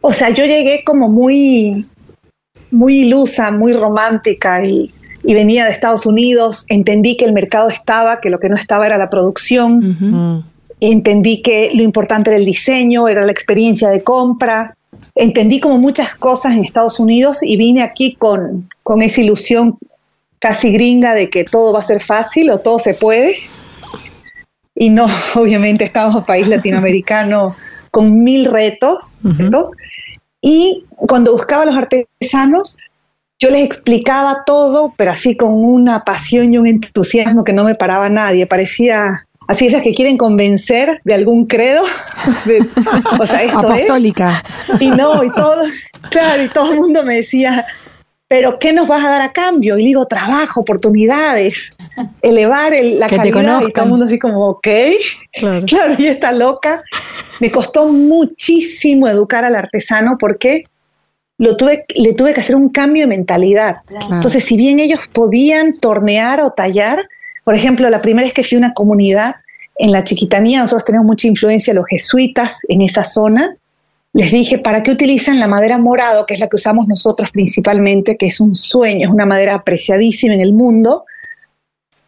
O 0.00 0.12
sea, 0.12 0.30
yo 0.30 0.44
llegué 0.44 0.84
como 0.84 1.08
muy, 1.08 1.86
muy 2.70 3.00
ilusa, 3.00 3.50
muy 3.50 3.72
romántica 3.72 4.64
y, 4.64 4.92
venía 5.22 5.66
de 5.66 5.72
Estados 5.72 6.06
Unidos. 6.06 6.64
Entendí 6.68 7.16
que 7.16 7.24
el 7.24 7.32
mercado 7.32 7.68
estaba, 7.68 8.20
que 8.20 8.30
lo 8.30 8.38
que 8.38 8.48
no 8.48 8.56
estaba 8.56 8.86
era 8.86 8.96
la 8.96 9.10
producción. 9.10 10.44
Entendí 10.80 11.42
que 11.42 11.70
lo 11.74 11.82
importante 11.82 12.30
era 12.30 12.38
el 12.38 12.46
diseño, 12.46 13.08
era 13.08 13.24
la 13.26 13.32
experiencia 13.32 13.90
de 13.90 14.02
compra. 14.02 14.76
Entendí 15.14 15.60
como 15.60 15.78
muchas 15.78 16.14
cosas 16.14 16.52
en 16.52 16.64
Estados 16.64 16.98
Unidos 17.00 17.42
y 17.42 17.56
vine 17.56 17.82
aquí 17.82 18.14
con, 18.14 18.70
con 18.82 19.02
esa 19.02 19.20
ilusión 19.20 19.76
casi 20.38 20.72
gringa 20.72 21.14
de 21.14 21.28
que 21.28 21.44
todo 21.44 21.72
va 21.72 21.80
a 21.80 21.82
ser 21.82 22.00
fácil 22.00 22.50
o 22.50 22.60
todo 22.60 22.78
se 22.78 22.94
puede. 22.94 23.36
Y 24.74 24.90
no, 24.90 25.08
obviamente 25.34 25.84
estamos 25.84 26.14
en 26.14 26.20
un 26.20 26.24
país 26.24 26.48
latinoamericano 26.48 27.56
con 27.98 28.22
mil 28.22 28.44
retos, 28.44 29.18
Y 30.40 30.84
cuando 30.94 31.32
buscaba 31.32 31.64
a 31.64 31.66
los 31.66 31.74
artesanos, 31.74 32.76
yo 33.40 33.50
les 33.50 33.64
explicaba 33.64 34.44
todo, 34.46 34.94
pero 34.96 35.10
así 35.10 35.36
con 35.36 35.50
una 35.52 36.04
pasión 36.04 36.54
y 36.54 36.58
un 36.58 36.68
entusiasmo 36.68 37.42
que 37.42 37.52
no 37.52 37.64
me 37.64 37.74
paraba 37.74 38.08
nadie. 38.08 38.46
Parecía 38.46 39.26
así 39.48 39.66
esas 39.66 39.82
que 39.82 39.94
quieren 39.94 40.16
convencer 40.16 41.00
de 41.02 41.14
algún 41.14 41.46
credo. 41.46 41.82
o 43.18 43.26
sea, 43.26 43.42
esto 43.42 43.58
Apostólica. 43.58 44.44
Y 44.78 44.90
no, 44.90 45.24
y 45.24 45.32
todo, 45.32 45.64
claro, 46.08 46.44
y 46.44 46.48
todo 46.50 46.70
el 46.70 46.78
mundo 46.78 47.02
me 47.02 47.16
decía, 47.16 47.66
pero 48.28 48.58
¿qué 48.58 48.74
nos 48.74 48.86
vas 48.86 49.04
a 49.04 49.08
dar 49.08 49.22
a 49.22 49.32
cambio? 49.32 49.78
Y 49.78 49.86
digo, 49.86 50.06
trabajo, 50.06 50.60
oportunidades, 50.60 51.74
elevar 52.22 52.72
la 52.72 53.08
calidad. 53.08 53.62
Y 53.66 53.72
todo 53.72 53.84
el 53.84 53.90
mundo 53.90 54.04
así 54.04 54.18
como, 54.18 54.46
ok, 54.48 54.68
claro. 55.32 55.62
claro, 55.66 55.94
y 55.98 56.06
está 56.06 56.32
loca. 56.32 56.82
Me 57.40 57.50
costó 57.50 57.86
muchísimo 57.86 59.08
educar 59.08 59.44
al 59.44 59.56
artesano 59.56 60.16
porque 60.18 60.66
lo 61.38 61.56
tuve, 61.56 61.86
le 61.94 62.12
tuve 62.12 62.34
que 62.34 62.40
hacer 62.40 62.56
un 62.56 62.68
cambio 62.68 63.04
de 63.04 63.06
mentalidad. 63.06 63.76
Entonces, 64.10 64.44
si 64.44 64.56
bien 64.56 64.78
ellos 64.78 65.00
podían 65.10 65.78
tornear 65.78 66.40
o 66.40 66.50
tallar, 66.50 67.08
por 67.44 67.54
ejemplo, 67.54 67.88
la 67.88 68.02
primera 68.02 68.26
vez 68.26 68.34
que 68.34 68.44
fui 68.44 68.56
a 68.56 68.58
una 68.58 68.74
comunidad 68.74 69.36
en 69.76 69.92
la 69.92 70.04
Chiquitanía, 70.04 70.60
nosotros 70.60 70.84
tenemos 70.84 71.06
mucha 71.06 71.28
influencia 71.28 71.72
los 71.72 71.86
jesuitas 71.88 72.58
en 72.68 72.82
esa 72.82 73.04
zona, 73.04 73.56
les 74.12 74.32
dije, 74.32 74.58
¿para 74.58 74.82
qué 74.82 74.90
utilizan 74.90 75.38
la 75.38 75.48
madera 75.48 75.78
morado, 75.78 76.26
que 76.26 76.34
es 76.34 76.40
la 76.40 76.48
que 76.48 76.56
usamos 76.56 76.88
nosotros 76.88 77.30
principalmente, 77.30 78.16
que 78.16 78.26
es 78.26 78.40
un 78.40 78.54
sueño, 78.54 79.08
es 79.08 79.12
una 79.12 79.26
madera 79.26 79.54
apreciadísima 79.54 80.34
en 80.34 80.40
el 80.40 80.52
mundo? 80.52 81.04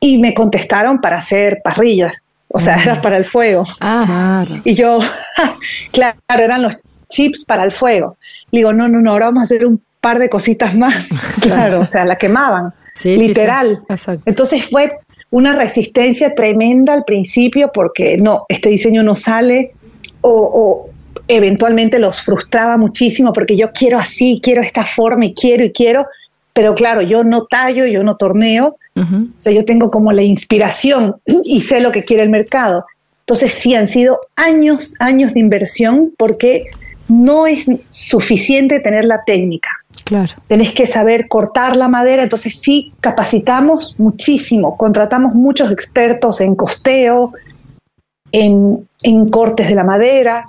Y 0.01 0.19
me 0.19 0.33
contestaron 0.33 1.01
para 1.01 1.19
hacer 1.19 1.61
parrillas, 1.63 2.15
o 2.49 2.59
sea, 2.59 2.77
ah. 2.77 2.83
era 2.85 3.03
para 3.03 3.17
el 3.17 3.25
fuego. 3.25 3.65
Ah, 3.81 4.47
y 4.65 4.75
yo, 4.75 5.01
claro, 5.93 6.19
eran 6.29 6.63
los 6.63 6.79
chips 7.09 7.45
para 7.45 7.65
el 7.65 7.73
fuego. 7.73 8.17
digo, 8.51 8.73
no, 8.73 8.89
no, 8.89 9.01
no, 9.01 9.11
ahora 9.11 9.27
vamos 9.27 9.43
a 9.43 9.45
hacer 9.45 9.67
un 9.67 9.83
par 10.01 10.19
de 10.19 10.31
cositas 10.31 10.75
más. 10.77 11.09
claro, 11.41 11.81
o 11.81 11.87
sea, 11.87 12.05
la 12.07 12.17
quemaban, 12.17 12.73
literal. 13.05 13.83
Entonces 14.25 14.65
fue 14.69 14.97
una 15.31 15.55
resistencia 15.55 16.35
tremenda 16.35 16.93
al 16.93 17.05
principio 17.05 17.71
porque 17.73 18.17
no, 18.17 18.47
este 18.49 18.69
diseño 18.69 19.03
no 19.03 19.17
sale 19.17 19.75
o, 20.23 20.89
eventualmente 21.37 21.99
los 21.99 22.23
frustraba 22.23 22.77
muchísimo 22.77 23.33
porque 23.33 23.57
yo 23.57 23.71
quiero 23.73 23.99
así, 23.99 24.41
quiero 24.43 24.63
esta 24.63 24.85
forma 24.85 25.27
y 25.27 25.35
quiero 25.35 25.65
y 25.65 25.71
quiero, 25.71 26.07
pero 26.53 26.75
claro, 26.75 27.03
yo 27.03 27.23
no 27.23 27.45
tallo, 27.45 27.87
yo 27.87 28.03
no 28.03 28.17
torneo, 28.17 28.77
o 28.97 29.41
sea, 29.41 29.53
yo 29.53 29.65
tengo 29.65 29.91
como 29.91 30.13
la 30.13 30.23
inspiración 30.23 31.17
y 31.45 31.61
sé 31.63 31.81
lo 31.81 31.91
que 31.91 32.05
quiere 32.05 32.23
el 32.23 32.29
mercado. 32.29 32.85
Entonces 33.21 33.53
sí, 33.53 33.75
han 33.75 33.87
sido 33.87 34.19
años, 34.37 34.95
años 34.99 35.33
de 35.33 35.41
inversión 35.41 36.13
porque 36.19 36.65
no 37.09 37.47
es 37.47 37.67
suficiente 37.89 38.81
tener 38.81 39.05
la 39.05 39.25
técnica. 39.25 39.71
Claro. 40.05 40.33
Tenés 40.49 40.73
que 40.73 40.87
saber 40.87 41.29
cortar 41.29 41.77
la 41.77 41.87
madera, 41.87 42.25
entonces 42.25 42.61
sí 42.61 42.93
capacitamos 43.01 43.95
muchísimo, 43.99 44.77
contratamos 44.77 45.35
muchos 45.35 45.71
expertos 45.71 46.41
en 46.41 46.57
costeo, 46.57 47.33
en, 48.33 48.89
en 49.03 49.31
cortes 49.31 49.69
de 49.69 49.75
la 49.77 49.85
madera, 49.85 50.45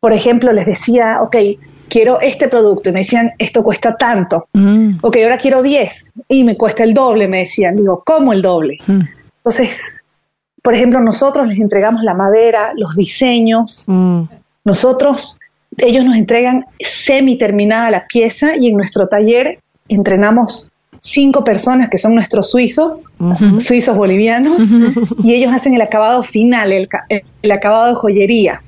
por 0.00 0.14
ejemplo, 0.14 0.52
les 0.52 0.66
decía, 0.66 1.18
ok, 1.22 1.36
quiero 1.90 2.20
este 2.20 2.48
producto 2.48 2.88
y 2.88 2.92
me 2.92 3.00
decían, 3.00 3.32
esto 3.38 3.62
cuesta 3.62 3.96
tanto. 3.96 4.46
Mm. 4.54 4.98
Ok, 5.02 5.18
ahora 5.22 5.36
quiero 5.36 5.62
10 5.62 6.12
y 6.28 6.44
me 6.44 6.56
cuesta 6.56 6.84
el 6.84 6.94
doble, 6.94 7.28
me 7.28 7.40
decían. 7.40 7.76
Digo, 7.76 8.02
¿cómo 8.06 8.32
el 8.32 8.40
doble? 8.40 8.78
Mm. 8.86 9.00
Entonces, 9.36 10.02
por 10.62 10.74
ejemplo, 10.74 11.00
nosotros 11.00 11.46
les 11.46 11.58
entregamos 11.58 12.02
la 12.02 12.14
madera, 12.14 12.72
los 12.76 12.96
diseños. 12.96 13.84
Mm. 13.86 14.22
Nosotros, 14.64 15.38
ellos 15.76 16.04
nos 16.06 16.16
entregan 16.16 16.64
semi 16.78 17.36
terminada 17.36 17.90
la 17.90 18.06
pieza 18.06 18.56
y 18.56 18.68
en 18.68 18.76
nuestro 18.76 19.08
taller 19.08 19.58
entrenamos 19.88 20.70
cinco 20.98 21.44
personas 21.44 21.88
que 21.88 21.98
son 21.98 22.14
nuestros 22.14 22.50
suizos, 22.50 23.06
suizos 23.58 23.96
bolivianos, 23.96 24.60
y 25.24 25.32
ellos 25.32 25.54
hacen 25.54 25.72
el 25.72 25.80
acabado 25.80 26.22
final, 26.22 26.72
el, 26.72 26.88
el 27.42 27.52
acabado 27.52 27.88
de 27.88 27.94
joyería 27.94 28.62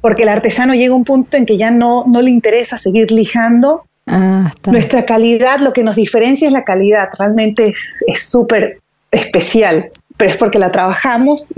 porque 0.00 0.22
el 0.22 0.28
artesano 0.28 0.74
llega 0.74 0.92
a 0.92 0.96
un 0.96 1.04
punto 1.04 1.36
en 1.36 1.46
que 1.46 1.56
ya 1.56 1.70
no, 1.70 2.04
no 2.06 2.22
le 2.22 2.30
interesa 2.30 2.78
seguir 2.78 3.10
lijando. 3.10 3.84
Ah, 4.06 4.52
Nuestra 4.66 5.04
calidad, 5.04 5.60
lo 5.60 5.72
que 5.72 5.82
nos 5.82 5.96
diferencia 5.96 6.46
es 6.46 6.52
la 6.52 6.64
calidad, 6.64 7.08
realmente 7.18 7.74
es 8.06 8.28
súper 8.28 8.80
especial, 9.10 9.90
pero 10.16 10.30
es 10.30 10.36
porque 10.36 10.58
la 10.58 10.70
trabajamos 10.70 11.52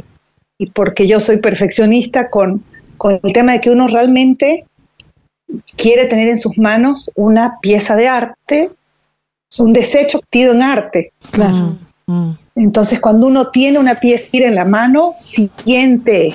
y 0.58 0.70
porque 0.70 1.06
yo 1.06 1.20
soy 1.20 1.38
perfeccionista 1.38 2.28
con, 2.28 2.64
con 2.96 3.20
el 3.22 3.32
tema 3.32 3.52
de 3.52 3.60
que 3.60 3.70
uno 3.70 3.86
realmente 3.86 4.64
quiere 5.76 6.06
tener 6.06 6.28
en 6.28 6.38
sus 6.38 6.58
manos 6.58 7.10
una 7.14 7.58
pieza 7.60 7.96
de 7.96 8.08
arte, 8.08 8.70
un 9.58 9.72
desecho 9.72 10.18
activo 10.18 10.52
en 10.52 10.62
arte. 10.62 11.12
Claro. 11.30 11.78
Mm. 12.06 12.32
Entonces, 12.56 13.00
cuando 13.00 13.26
uno 13.26 13.50
tiene 13.50 13.78
una 13.78 13.94
pieza 13.94 14.28
en 14.32 14.54
la 14.54 14.64
mano, 14.64 15.12
siente 15.16 16.34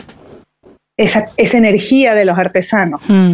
esa, 0.98 1.30
esa 1.38 1.58
energía 1.58 2.14
de 2.14 2.26
los 2.26 2.38
artesanos. 2.38 3.02
Mm. 3.10 3.34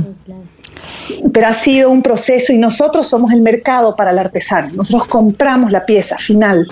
Pero 1.34 1.48
ha 1.48 1.54
sido 1.54 1.90
un 1.90 2.02
proceso 2.02 2.54
y 2.54 2.58
nosotros 2.58 3.08
somos 3.08 3.32
el 3.32 3.42
mercado 3.42 3.96
para 3.96 4.12
el 4.12 4.20
artesano. 4.20 4.70
Nosotros 4.76 5.08
compramos 5.08 5.72
la 5.72 5.86
pieza 5.86 6.18
final. 6.18 6.66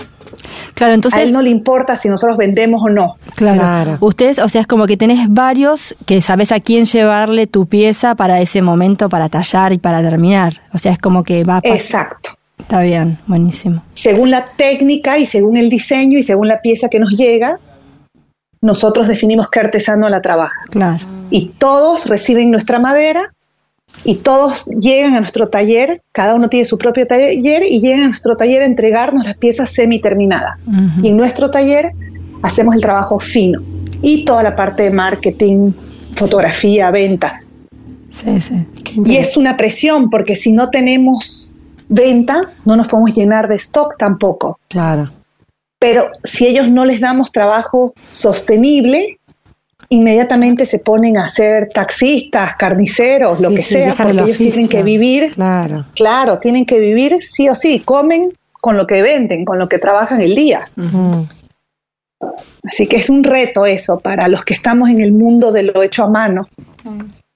Claro, 0.74 0.94
entonces. 0.94 1.20
A 1.20 1.24
él 1.24 1.34
no 1.34 1.42
le 1.42 1.50
importa 1.50 1.98
si 1.98 2.08
nosotros 2.08 2.38
vendemos 2.38 2.82
o 2.84 2.90
no. 2.90 3.18
Claro. 3.36 3.98
Ustedes, 4.00 4.40
o 4.40 4.48
sea, 4.48 4.62
es 4.62 4.68
como 4.68 4.88
que 4.88 4.98
tenés 4.98 5.28
varios 5.30 5.96
que 6.06 6.22
sabes 6.22 6.52
a 6.52 6.60
quién 6.60 6.86
llevarle 6.86 7.48
tu 7.48 7.68
pieza 7.68 8.16
para 8.16 8.40
ese 8.40 8.62
momento, 8.62 9.10
para 9.10 9.30
tallar 9.30 9.74
y 9.74 9.78
para 9.78 10.02
terminar. 10.02 10.62
O 10.74 10.78
sea, 10.78 10.92
es 10.92 11.00
como 11.00 11.24
que 11.24 11.44
va 11.44 11.58
a 11.58 11.62
Exacto. 11.64 12.32
Está 12.58 12.82
bien, 12.82 13.18
buenísimo. 13.26 13.84
Según 13.94 14.32
la 14.32 14.50
técnica 14.56 15.18
y 15.18 15.26
según 15.26 15.58
el 15.58 15.70
diseño 15.70 16.18
y 16.18 16.24
según 16.24 16.48
la 16.48 16.62
pieza 16.62 16.90
que 16.90 17.00
nos 17.00 17.12
llega, 17.18 17.60
nosotros 18.62 19.08
definimos 19.08 19.50
qué 19.50 19.60
artesano 19.60 20.10
la 20.10 20.22
trabaja. 20.22 20.62
Claro. 20.70 21.06
Y 21.30 21.50
todos 21.58 22.08
reciben 22.08 22.52
nuestra 22.52 22.80
madera 22.80 23.34
y 24.04 24.16
todos 24.16 24.68
llegan 24.68 25.16
a 25.16 25.20
nuestro 25.20 25.50
taller, 25.50 26.02
cada 26.12 26.36
uno 26.36 26.50
tiene 26.50 26.66
su 26.66 26.78
propio 26.78 27.06
taller 27.06 27.64
y 27.64 27.80
llegan 27.80 28.02
a 28.02 28.08
nuestro 28.08 28.38
taller 28.38 28.62
a 28.62 28.66
entregarnos 28.66 29.26
las 29.26 29.36
piezas 29.36 29.72
semi 29.72 30.00
terminadas. 30.00 30.58
Y 31.02 31.10
en 31.10 31.18
nuestro 31.18 31.52
taller 31.52 31.92
hacemos 32.42 32.76
el 32.76 32.82
trabajo 32.82 33.20
fino 33.20 33.62
y 34.02 34.24
toda 34.26 34.44
la 34.44 34.56
parte 34.56 34.84
de 34.84 34.92
marketing, 34.92 35.72
fotografía, 36.16 36.92
ventas. 36.92 37.52
Sí, 38.12 38.40
sí. 38.40 38.66
Y 39.06 39.18
es 39.18 39.38
una 39.38 39.58
presión 39.58 40.10
porque 40.10 40.36
si 40.36 40.52
no 40.52 40.70
tenemos 40.70 41.54
venta, 41.90 42.54
no 42.66 42.76
nos 42.76 42.88
podemos 42.88 43.16
llenar 43.16 43.48
de 43.48 43.56
stock 43.56 43.98
tampoco. 43.98 44.58
Claro. 44.70 45.12
Pero 45.80 46.12
si 46.26 46.46
ellos 46.46 46.70
no 46.70 46.84
les 46.84 47.00
damos 47.00 47.32
trabajo 47.32 47.94
sostenible, 48.12 49.18
inmediatamente 49.88 50.66
se 50.66 50.80
ponen 50.80 51.18
a 51.18 51.30
ser 51.30 51.70
taxistas, 51.74 52.56
carniceros, 52.56 53.40
lo 53.40 53.50
que 53.50 53.62
sea, 53.62 53.96
porque 53.96 54.22
ellos 54.22 54.38
tienen 54.38 54.68
que 54.68 54.84
vivir. 54.84 55.34
Claro. 55.34 55.86
Claro, 55.96 56.40
tienen 56.40 56.66
que 56.66 56.80
vivir 56.80 57.22
sí 57.22 57.50
o 57.50 57.56
sí, 57.56 57.80
comen 57.80 58.34
con 58.62 58.78
lo 58.78 58.86
que 58.86 59.02
venden, 59.02 59.46
con 59.46 59.58
lo 59.58 59.70
que 59.70 59.80
trabajan 59.80 60.22
el 60.22 60.36
día. 60.36 60.70
Así 62.64 62.88
que 62.88 62.98
es 62.98 63.10
un 63.10 63.24
reto 63.24 63.66
eso 63.66 64.00
para 64.00 64.28
los 64.28 64.44
que 64.44 64.54
estamos 64.54 64.90
en 64.90 65.00
el 65.00 65.14
mundo 65.14 65.52
de 65.54 65.64
lo 65.64 65.82
hecho 65.82 66.04
a 66.04 66.10
mano. 66.10 66.50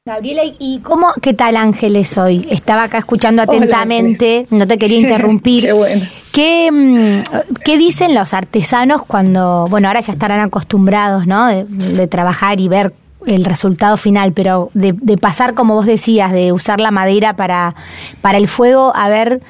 Gabriela, 0.05 0.41
¿y 0.59 0.79
cómo, 0.79 1.13
qué 1.21 1.33
tal 1.33 1.55
Ángeles 1.55 2.17
hoy? 2.17 2.45
Estaba 2.49 2.83
acá 2.83 2.97
escuchando 2.97 3.41
atentamente, 3.41 4.47
no 4.49 4.67
te 4.67 4.77
quería 4.77 4.99
interrumpir. 4.99 5.63
qué 5.63 5.71
bueno. 5.71 6.05
Mm, 6.35 7.19
¿Qué, 7.63 7.77
dicen 7.77 8.15
los 8.15 8.33
artesanos 8.33 9.03
cuando, 9.05 9.67
bueno, 9.69 9.87
ahora 9.87 10.01
ya 10.01 10.13
estarán 10.13 10.39
acostumbrados, 10.39 11.27
¿no? 11.27 11.47
De, 11.47 12.07
trabajar 12.07 12.59
y 12.59 12.67
ver 12.67 12.93
el 13.25 13.45
resultado 13.45 13.97
final, 13.97 14.33
pero 14.33 14.69
de, 14.73 14.93
pasar, 15.17 15.53
como 15.53 15.75
vos 15.75 15.85
decías, 15.85 16.31
de 16.31 16.51
usar 16.51 16.79
la 16.81 16.91
madera 16.91 17.35
para, 17.35 17.75
para 18.21 18.37
el 18.37 18.47
fuego, 18.47 18.93
a 18.95 19.09
ver 19.09 19.41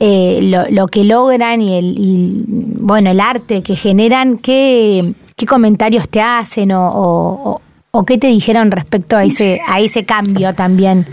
eh, 0.00 0.66
lo, 0.70 0.86
que 0.88 1.04
logran 1.04 1.62
y 1.62 1.78
el, 1.78 2.44
bueno, 2.80 3.10
el 3.10 3.20
arte 3.20 3.62
que 3.62 3.76
generan, 3.76 4.38
¿qué, 4.38 5.14
qué 5.36 5.46
comentarios 5.46 6.08
te 6.08 6.20
hacen 6.20 6.72
o 6.72 7.60
¿O 7.96 8.04
qué 8.04 8.18
te 8.18 8.26
dijeron 8.26 8.72
respecto 8.72 9.16
a 9.16 9.22
ese, 9.22 9.60
a 9.68 9.78
ese 9.78 10.04
cambio 10.04 10.52
también? 10.52 11.06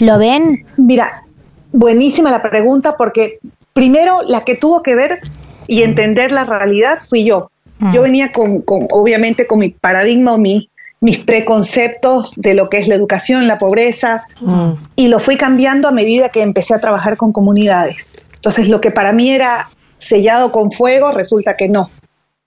¿Lo 0.00 0.18
ven? 0.18 0.64
Mira, 0.78 1.22
buenísima 1.70 2.30
la 2.30 2.40
pregunta 2.40 2.94
porque 2.96 3.40
primero 3.74 4.22
la 4.22 4.44
que 4.44 4.54
tuvo 4.54 4.82
que 4.82 4.94
ver 4.94 5.20
y 5.66 5.82
entender 5.82 6.32
la 6.32 6.44
realidad 6.44 7.00
fui 7.06 7.24
yo. 7.24 7.50
Mm. 7.78 7.92
Yo 7.92 8.02
venía 8.02 8.32
con, 8.32 8.62
con, 8.62 8.86
obviamente, 8.90 9.46
con 9.46 9.58
mi 9.58 9.68
paradigma 9.68 10.32
o 10.32 10.38
mi, 10.38 10.70
mis 11.00 11.18
preconceptos 11.18 12.34
de 12.36 12.54
lo 12.54 12.70
que 12.70 12.78
es 12.78 12.88
la 12.88 12.94
educación, 12.94 13.46
la 13.46 13.58
pobreza, 13.58 14.24
mm. 14.40 14.72
y 14.96 15.08
lo 15.08 15.20
fui 15.20 15.36
cambiando 15.36 15.88
a 15.88 15.92
medida 15.92 16.30
que 16.30 16.40
empecé 16.40 16.72
a 16.72 16.80
trabajar 16.80 17.18
con 17.18 17.32
comunidades. 17.32 18.14
Entonces, 18.36 18.68
lo 18.68 18.80
que 18.80 18.90
para 18.90 19.12
mí 19.12 19.30
era 19.30 19.70
sellado 19.98 20.52
con 20.52 20.70
fuego, 20.70 21.12
resulta 21.12 21.56
que 21.56 21.68
no. 21.68 21.90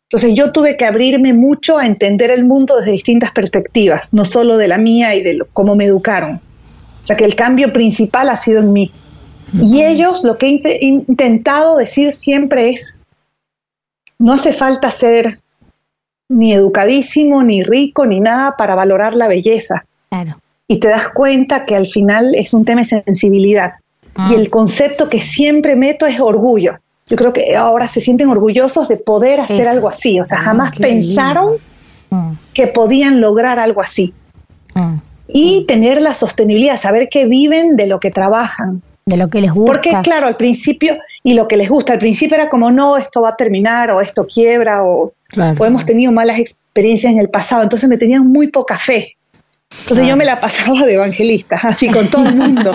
Entonces 0.10 0.36
yo 0.36 0.54
tuve 0.54 0.78
que 0.78 0.86
abrirme 0.86 1.34
mucho 1.34 1.78
a 1.78 1.86
entender 1.86 2.32
el 2.32 2.46
mundo 2.46 2.78
desde 2.78 2.92
distintas 2.92 3.32
perspectivas, 3.32 4.14
no 4.14 4.24
solo 4.24 4.56
de 4.56 4.70
la 4.70 4.78
mía 4.78 5.16
y 5.16 5.22
de 5.22 5.42
cómo 5.52 5.76
me 5.76 5.84
educaron. 5.84 6.40
O 7.02 7.06
sea 7.06 7.18
que 7.18 7.26
el 7.26 7.36
cambio 7.36 7.74
principal 7.74 8.30
ha 8.30 8.38
sido 8.38 8.60
en 8.60 8.72
mí. 8.72 8.92
Y 9.54 9.84
ellos 9.84 10.24
lo 10.24 10.38
que 10.38 10.48
he 10.48 10.86
intentado 10.86 11.78
decir 11.78 12.14
siempre 12.14 12.70
es, 12.70 13.00
no 14.20 14.34
hace 14.34 14.52
falta 14.52 14.92
ser 14.92 15.40
ni 16.30 16.54
educadísimo, 16.54 17.44
ni 17.44 17.64
rico, 17.64 18.06
ni 18.06 18.20
nada 18.20 18.56
para 18.58 18.76
valorar 18.76 19.16
la 19.16 19.28
belleza. 19.28 19.86
Y 20.68 20.80
te 20.80 20.90
das 20.90 21.10
cuenta 21.10 21.66
que 21.66 21.76
al 21.76 21.88
final 21.88 22.36
es 22.36 22.54
un 22.54 22.66
tema 22.66 22.82
de 22.82 23.04
sensibilidad. 23.04 23.76
Y 24.04 24.34
ah. 24.34 24.36
el 24.36 24.50
concepto 24.50 25.10
que 25.10 25.20
siempre 25.20 25.76
meto 25.76 26.06
es 26.06 26.20
orgullo 26.20 26.80
yo 27.08 27.16
creo 27.16 27.32
que 27.32 27.56
ahora 27.56 27.88
se 27.88 28.02
sienten 28.02 28.30
orgullosos 28.30 28.88
de 28.90 28.98
poder 28.98 29.40
hacer 29.40 29.68
algo 29.68 29.88
así. 29.88 30.20
O 30.20 30.26
sea, 30.26 30.40
ah, 30.40 30.44
jamás 30.44 30.76
pensaron 30.76 31.56
mm. 32.10 32.32
que 32.54 32.68
podían 32.68 33.22
lograr 33.22 33.60
algo 33.60 33.82
así. 33.82 34.14
Mm. 34.74 34.96
Y 35.30 35.66
tener 35.66 36.02
la 36.02 36.14
sostenibilidad, 36.14 36.78
saber 36.78 37.08
que 37.10 37.26
viven 37.26 37.78
de 37.78 37.88
lo 37.88 38.00
que 38.00 38.12
trabajan. 38.12 38.82
De 39.08 39.16
lo 39.16 39.30
que 39.30 39.40
les 39.40 39.54
gusta. 39.54 39.72
Porque, 39.72 39.96
claro, 40.04 40.28
al 40.28 40.36
principio, 40.36 40.98
y 41.24 41.34
lo 41.34 41.48
que 41.48 41.56
les 41.56 41.70
gusta, 41.70 41.94
al 41.94 42.00
principio 42.00 42.36
era 42.36 42.50
como, 42.50 42.72
no, 42.72 42.98
esto 42.98 43.22
va 43.22 43.30
a 43.30 43.36
terminar, 43.38 43.90
o 43.90 44.02
esto 44.02 44.28
quiebra, 44.28 44.84
o, 44.84 45.14
hemos 45.66 45.86
tenido 45.86 46.12
malas 46.12 46.40
experiencias 46.40 47.14
en 47.14 47.20
el 47.20 47.30
pasado. 47.30 47.64
Entonces 47.64 47.88
me 47.88 47.98
tenían 47.98 48.28
muy 48.28 48.48
poca 48.48 48.76
fe. 48.76 49.16
Entonces 49.80 50.06
yo 50.06 50.18
me 50.18 50.26
la 50.26 50.42
pasaba 50.42 50.86
de 50.86 50.96
evangelista, 50.96 51.56
así 51.64 51.90
con 51.90 52.10
todo 52.10 52.28
el 52.28 52.36
mundo. 52.36 52.74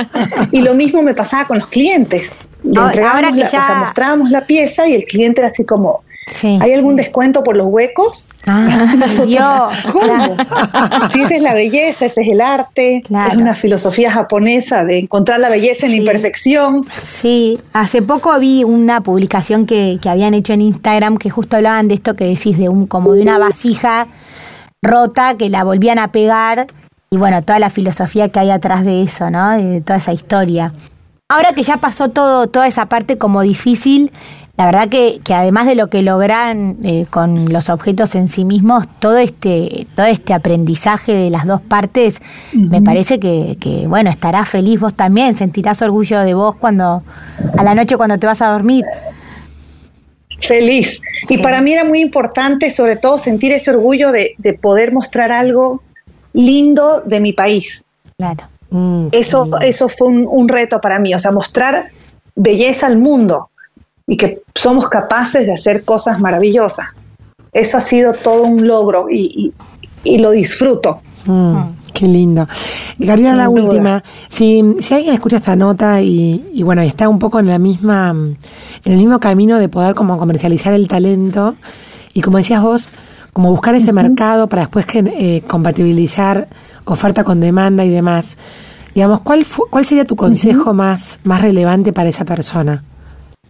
y 0.50 0.62
lo 0.62 0.72
mismo 0.72 1.02
me 1.02 1.12
pasaba 1.12 1.46
con 1.46 1.58
los 1.58 1.66
clientes. 1.66 2.40
ahora, 2.76 3.30
que 3.30 3.40
ya... 3.40 3.46
o 3.46 3.50
sea, 3.50 3.74
mostrábamos 3.84 4.30
la 4.30 4.46
pieza 4.46 4.88
y 4.88 4.94
el 4.94 5.04
cliente 5.04 5.42
era 5.42 5.48
así 5.48 5.66
como, 5.66 6.02
¿Hay 6.60 6.72
algún 6.72 6.96
descuento 6.96 7.42
por 7.42 7.56
los 7.56 7.66
huecos? 7.68 8.28
Ah, 8.46 8.94
yo, 9.26 9.92
¿Cómo? 9.92 10.36
Sí, 11.12 11.22
esa 11.22 11.36
es 11.36 11.42
la 11.42 11.54
belleza, 11.54 12.06
ese 12.06 12.22
es 12.22 12.28
el 12.28 12.40
arte, 12.40 12.98
es 12.98 13.36
una 13.36 13.54
filosofía 13.54 14.10
japonesa 14.10 14.84
de 14.84 14.98
encontrar 14.98 15.40
la 15.40 15.48
belleza 15.48 15.86
en 15.86 15.92
la 15.92 15.98
imperfección. 15.98 16.86
Sí, 17.02 17.60
hace 17.72 18.02
poco 18.02 18.38
vi 18.38 18.64
una 18.64 19.00
publicación 19.00 19.66
que, 19.66 19.98
que 20.00 20.08
habían 20.08 20.34
hecho 20.34 20.52
en 20.52 20.62
Instagram 20.62 21.16
que 21.16 21.30
justo 21.30 21.56
hablaban 21.56 21.88
de 21.88 21.94
esto 21.94 22.14
que 22.14 22.24
decís, 22.24 22.58
de 22.58 22.68
un 22.68 22.86
como 22.86 23.12
de 23.14 23.22
una 23.22 23.38
vasija 23.38 24.06
rota 24.82 25.36
que 25.36 25.48
la 25.48 25.64
volvían 25.64 25.98
a 25.98 26.12
pegar 26.12 26.66
y 27.10 27.16
bueno, 27.16 27.42
toda 27.42 27.58
la 27.58 27.68
filosofía 27.68 28.30
que 28.30 28.40
hay 28.40 28.50
atrás 28.50 28.84
de 28.84 29.02
eso, 29.02 29.30
¿no? 29.30 29.50
De 29.50 29.80
toda 29.82 29.98
esa 29.98 30.12
historia. 30.12 30.72
Ahora 31.28 31.52
que 31.52 31.62
ya 31.62 31.76
pasó 31.76 32.08
todo, 32.08 32.46
toda 32.46 32.66
esa 32.66 32.86
parte 32.86 33.18
como 33.18 33.42
difícil, 33.42 34.10
la 34.56 34.66
verdad 34.66 34.88
que, 34.88 35.20
que 35.24 35.34
además 35.34 35.66
de 35.66 35.74
lo 35.74 35.88
que 35.88 36.02
logran 36.02 36.76
eh, 36.84 37.06
con 37.08 37.52
los 37.52 37.70
objetos 37.70 38.14
en 38.14 38.28
sí 38.28 38.44
mismos, 38.44 38.84
todo 38.98 39.16
este, 39.16 39.86
todo 39.96 40.06
este 40.06 40.34
aprendizaje 40.34 41.12
de 41.12 41.30
las 41.30 41.46
dos 41.46 41.60
partes, 41.62 42.20
me 42.52 42.82
parece 42.82 43.18
que, 43.18 43.56
que, 43.58 43.86
bueno, 43.86 44.10
estarás 44.10 44.48
feliz 44.48 44.78
vos 44.78 44.94
también, 44.94 45.36
sentirás 45.36 45.80
orgullo 45.80 46.20
de 46.20 46.34
vos 46.34 46.56
cuando, 46.56 47.02
a 47.56 47.62
la 47.62 47.74
noche 47.74 47.96
cuando 47.96 48.18
te 48.18 48.26
vas 48.26 48.42
a 48.42 48.48
dormir. 48.48 48.84
Feliz. 50.40 51.00
Y 51.28 51.38
para 51.38 51.60
mí 51.60 51.72
era 51.72 51.84
muy 51.84 52.00
importante, 52.00 52.70
sobre 52.70 52.96
todo, 52.96 53.18
sentir 53.18 53.52
ese 53.52 53.70
orgullo 53.70 54.12
de, 54.12 54.34
de 54.38 54.52
poder 54.54 54.92
mostrar 54.92 55.32
algo 55.32 55.82
lindo 56.32 57.00
de 57.00 57.20
mi 57.20 57.32
país. 57.32 57.86
Claro. 58.18 58.48
Mm, 58.70 59.08
eso, 59.12 59.48
eso 59.60 59.88
fue 59.88 60.08
un, 60.08 60.48
reto 60.48 60.80
para 60.80 60.98
mí, 60.98 61.14
o 61.14 61.18
sea, 61.18 61.30
mostrar 61.30 61.90
belleza 62.34 62.86
al 62.86 62.98
mundo 62.98 63.50
y 64.06 64.16
que 64.16 64.42
somos 64.54 64.88
capaces 64.88 65.46
de 65.46 65.52
hacer 65.52 65.84
cosas 65.84 66.20
maravillosas. 66.20 66.98
Eso 67.52 67.78
ha 67.78 67.80
sido 67.80 68.12
todo 68.12 68.42
un 68.42 68.66
logro 68.66 69.06
y, 69.10 69.52
lo 70.04 70.30
disfruto. 70.30 71.00
Mm, 71.26 71.32
mm. 71.32 71.76
qué 71.92 72.06
lindo. 72.06 72.48
Gabriela, 72.98 73.36
la 73.36 73.48
última. 73.48 74.02
Si, 74.28 74.62
si 74.80 74.94
alguien 74.94 75.14
escucha 75.14 75.36
esta 75.36 75.54
nota 75.54 76.00
y, 76.00 76.50
y, 76.52 76.62
bueno, 76.62 76.82
está 76.82 77.08
un 77.08 77.18
poco 77.18 77.38
en 77.38 77.48
la 77.48 77.58
misma, 77.58 78.10
en 78.10 78.92
el 78.92 78.98
mismo 78.98 79.20
camino 79.20 79.58
de 79.58 79.68
poder 79.68 79.94
como 79.94 80.16
comercializar 80.18 80.72
el 80.72 80.88
talento, 80.88 81.54
y 82.14 82.20
como 82.20 82.38
decías 82.38 82.62
vos, 82.62 82.88
como 83.32 83.50
buscar 83.50 83.74
ese 83.74 83.92
mercado 83.92 84.48
para 84.48 84.62
después 84.62 84.86
que, 84.86 84.98
eh, 84.98 85.42
compatibilizar 85.46 86.48
oferta 86.84 87.24
con 87.24 87.40
demanda 87.40 87.84
y 87.84 87.90
demás. 87.90 88.36
Digamos, 88.94 89.20
¿cuál, 89.20 89.46
cuál 89.70 89.84
sería 89.84 90.04
tu 90.04 90.16
consejo 90.16 90.74
más, 90.74 91.18
más 91.24 91.40
relevante 91.40 91.92
para 91.92 92.08
esa 92.08 92.24
persona? 92.24 92.84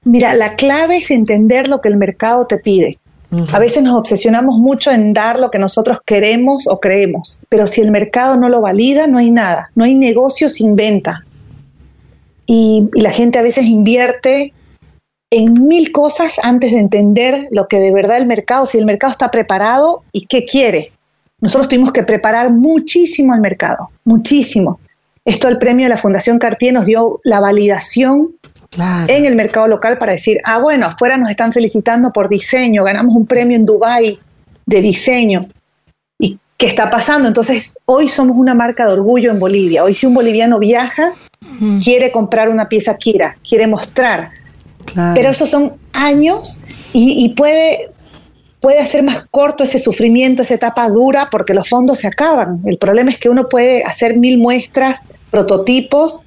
Mira, 0.04 0.34
la 0.34 0.56
clave 0.56 0.98
es 0.98 1.10
entender 1.10 1.68
lo 1.68 1.80
que 1.80 1.88
el 1.88 1.96
mercado 1.96 2.46
te 2.46 2.58
pide. 2.58 2.98
A 3.52 3.58
veces 3.58 3.82
nos 3.82 3.94
obsesionamos 3.94 4.58
mucho 4.58 4.90
en 4.90 5.14
dar 5.14 5.38
lo 5.38 5.50
que 5.50 5.58
nosotros 5.58 5.98
queremos 6.04 6.66
o 6.66 6.80
creemos, 6.80 7.40
pero 7.48 7.66
si 7.66 7.80
el 7.80 7.90
mercado 7.90 8.36
no 8.36 8.50
lo 8.50 8.60
valida, 8.60 9.06
no 9.06 9.16
hay 9.16 9.30
nada, 9.30 9.70
no 9.74 9.84
hay 9.84 9.94
negocio 9.94 10.50
sin 10.50 10.76
venta. 10.76 11.24
Y, 12.44 12.90
y 12.92 13.00
la 13.00 13.10
gente 13.10 13.38
a 13.38 13.42
veces 13.42 13.64
invierte 13.64 14.52
en 15.30 15.66
mil 15.66 15.92
cosas 15.92 16.38
antes 16.42 16.72
de 16.72 16.78
entender 16.78 17.48
lo 17.52 17.66
que 17.66 17.80
de 17.80 17.90
verdad 17.90 18.18
el 18.18 18.26
mercado, 18.26 18.66
si 18.66 18.76
el 18.76 18.84
mercado 18.84 19.12
está 19.12 19.30
preparado 19.30 20.02
y 20.12 20.26
qué 20.26 20.44
quiere. 20.44 20.90
Nosotros 21.40 21.68
tuvimos 21.68 21.92
que 21.92 22.02
preparar 22.02 22.52
muchísimo 22.52 23.32
al 23.32 23.40
mercado, 23.40 23.88
muchísimo. 24.04 24.78
Esto 25.24 25.48
el 25.48 25.56
premio 25.56 25.86
de 25.86 25.90
la 25.90 25.96
Fundación 25.96 26.38
Cartier 26.38 26.74
nos 26.74 26.84
dio 26.84 27.20
la 27.24 27.40
validación 27.40 28.34
en 28.76 29.26
el 29.26 29.36
mercado 29.36 29.66
local 29.66 29.98
para 29.98 30.12
decir, 30.12 30.38
ah, 30.44 30.58
bueno, 30.58 30.86
afuera 30.86 31.16
nos 31.16 31.30
están 31.30 31.52
felicitando 31.52 32.10
por 32.12 32.28
diseño, 32.28 32.84
ganamos 32.84 33.14
un 33.14 33.26
premio 33.26 33.56
en 33.56 33.66
Dubai 33.66 34.18
de 34.64 34.80
diseño. 34.80 35.46
¿Y 36.18 36.38
qué 36.56 36.66
está 36.66 36.88
pasando? 36.88 37.28
Entonces, 37.28 37.78
hoy 37.84 38.08
somos 38.08 38.38
una 38.38 38.54
marca 38.54 38.86
de 38.86 38.92
orgullo 38.92 39.30
en 39.30 39.38
Bolivia. 39.38 39.84
Hoy 39.84 39.94
si 39.94 40.06
un 40.06 40.14
boliviano 40.14 40.58
viaja, 40.58 41.12
quiere 41.82 42.10
comprar 42.10 42.48
una 42.48 42.68
pieza 42.68 42.96
Kira, 42.96 43.36
quiere 43.46 43.66
mostrar, 43.66 44.30
pero 45.14 45.30
esos 45.30 45.50
son 45.50 45.74
años 45.92 46.60
y, 46.92 47.28
puede, 47.34 47.90
puede 48.60 48.80
hacer 48.80 49.02
más 49.02 49.24
corto 49.30 49.64
ese 49.64 49.78
sufrimiento, 49.78 50.42
esa 50.42 50.54
etapa 50.54 50.88
dura, 50.88 51.28
porque 51.30 51.54
los 51.54 51.68
fondos 51.68 52.00
se 52.00 52.06
acaban. 52.06 52.62
El 52.64 52.78
problema 52.78 53.10
es 53.10 53.18
que 53.18 53.28
uno 53.28 53.48
puede 53.48 53.84
hacer 53.84 54.16
mil 54.16 54.38
muestras, 54.38 55.00
prototipos, 55.30 56.24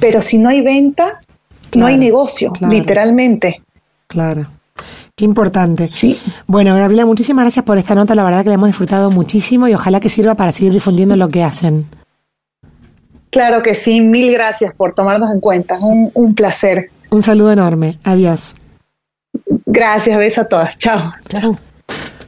pero 0.00 0.22
si 0.22 0.38
no 0.38 0.48
hay 0.48 0.60
venta, 0.60 1.20
no 1.74 1.86
hay 1.86 1.96
negocio, 1.96 2.52
literalmente. 2.60 3.62
Claro. 4.06 4.46
Qué 5.16 5.24
importante. 5.24 5.86
Sí. 5.88 6.18
Bueno, 6.46 6.74
Gabriela, 6.74 7.06
muchísimas 7.06 7.44
gracias 7.44 7.64
por 7.64 7.78
esta 7.78 7.94
nota. 7.94 8.14
La 8.14 8.24
verdad 8.24 8.42
que 8.42 8.48
la 8.48 8.54
hemos 8.54 8.68
disfrutado 8.68 9.10
muchísimo 9.10 9.68
y 9.68 9.74
ojalá 9.74 10.00
que 10.00 10.08
sirva 10.08 10.34
para 10.34 10.50
seguir 10.50 10.72
difundiendo 10.72 11.14
lo 11.16 11.28
que 11.28 11.44
hacen. 11.44 11.86
Claro 13.30 13.62
que 13.62 13.74
sí. 13.74 14.00
Mil 14.00 14.32
gracias 14.32 14.74
por 14.74 14.92
tomarnos 14.92 15.30
en 15.32 15.40
cuenta. 15.40 15.78
Un, 15.78 16.10
un 16.14 16.34
placer. 16.34 16.90
Un 17.10 17.22
saludo 17.22 17.52
enorme. 17.52 17.98
Adiós. 18.02 18.56
Gracias, 19.66 20.18
beso 20.18 20.40
a 20.40 20.44
todas. 20.48 20.78
Chao. 20.78 21.12
Chao. 21.28 21.58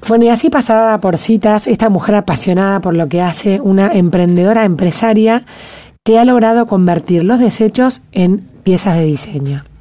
Bueno, 0.08 0.24
y 0.24 0.28
así 0.28 0.50
pasaba 0.50 1.00
por 1.00 1.18
citas 1.18 1.66
esta 1.66 1.88
mujer 1.88 2.14
apasionada 2.14 2.80
por 2.80 2.94
lo 2.94 3.08
que 3.08 3.20
hace, 3.20 3.60
una 3.60 3.92
emprendedora 3.92 4.64
empresaria 4.64 5.44
que 6.04 6.20
ha 6.20 6.24
logrado 6.24 6.66
convertir 6.66 7.24
los 7.24 7.40
desechos 7.40 8.02
en 8.12 8.48
piezas 8.66 8.96
de 8.96 9.04
diseño. 9.04 9.75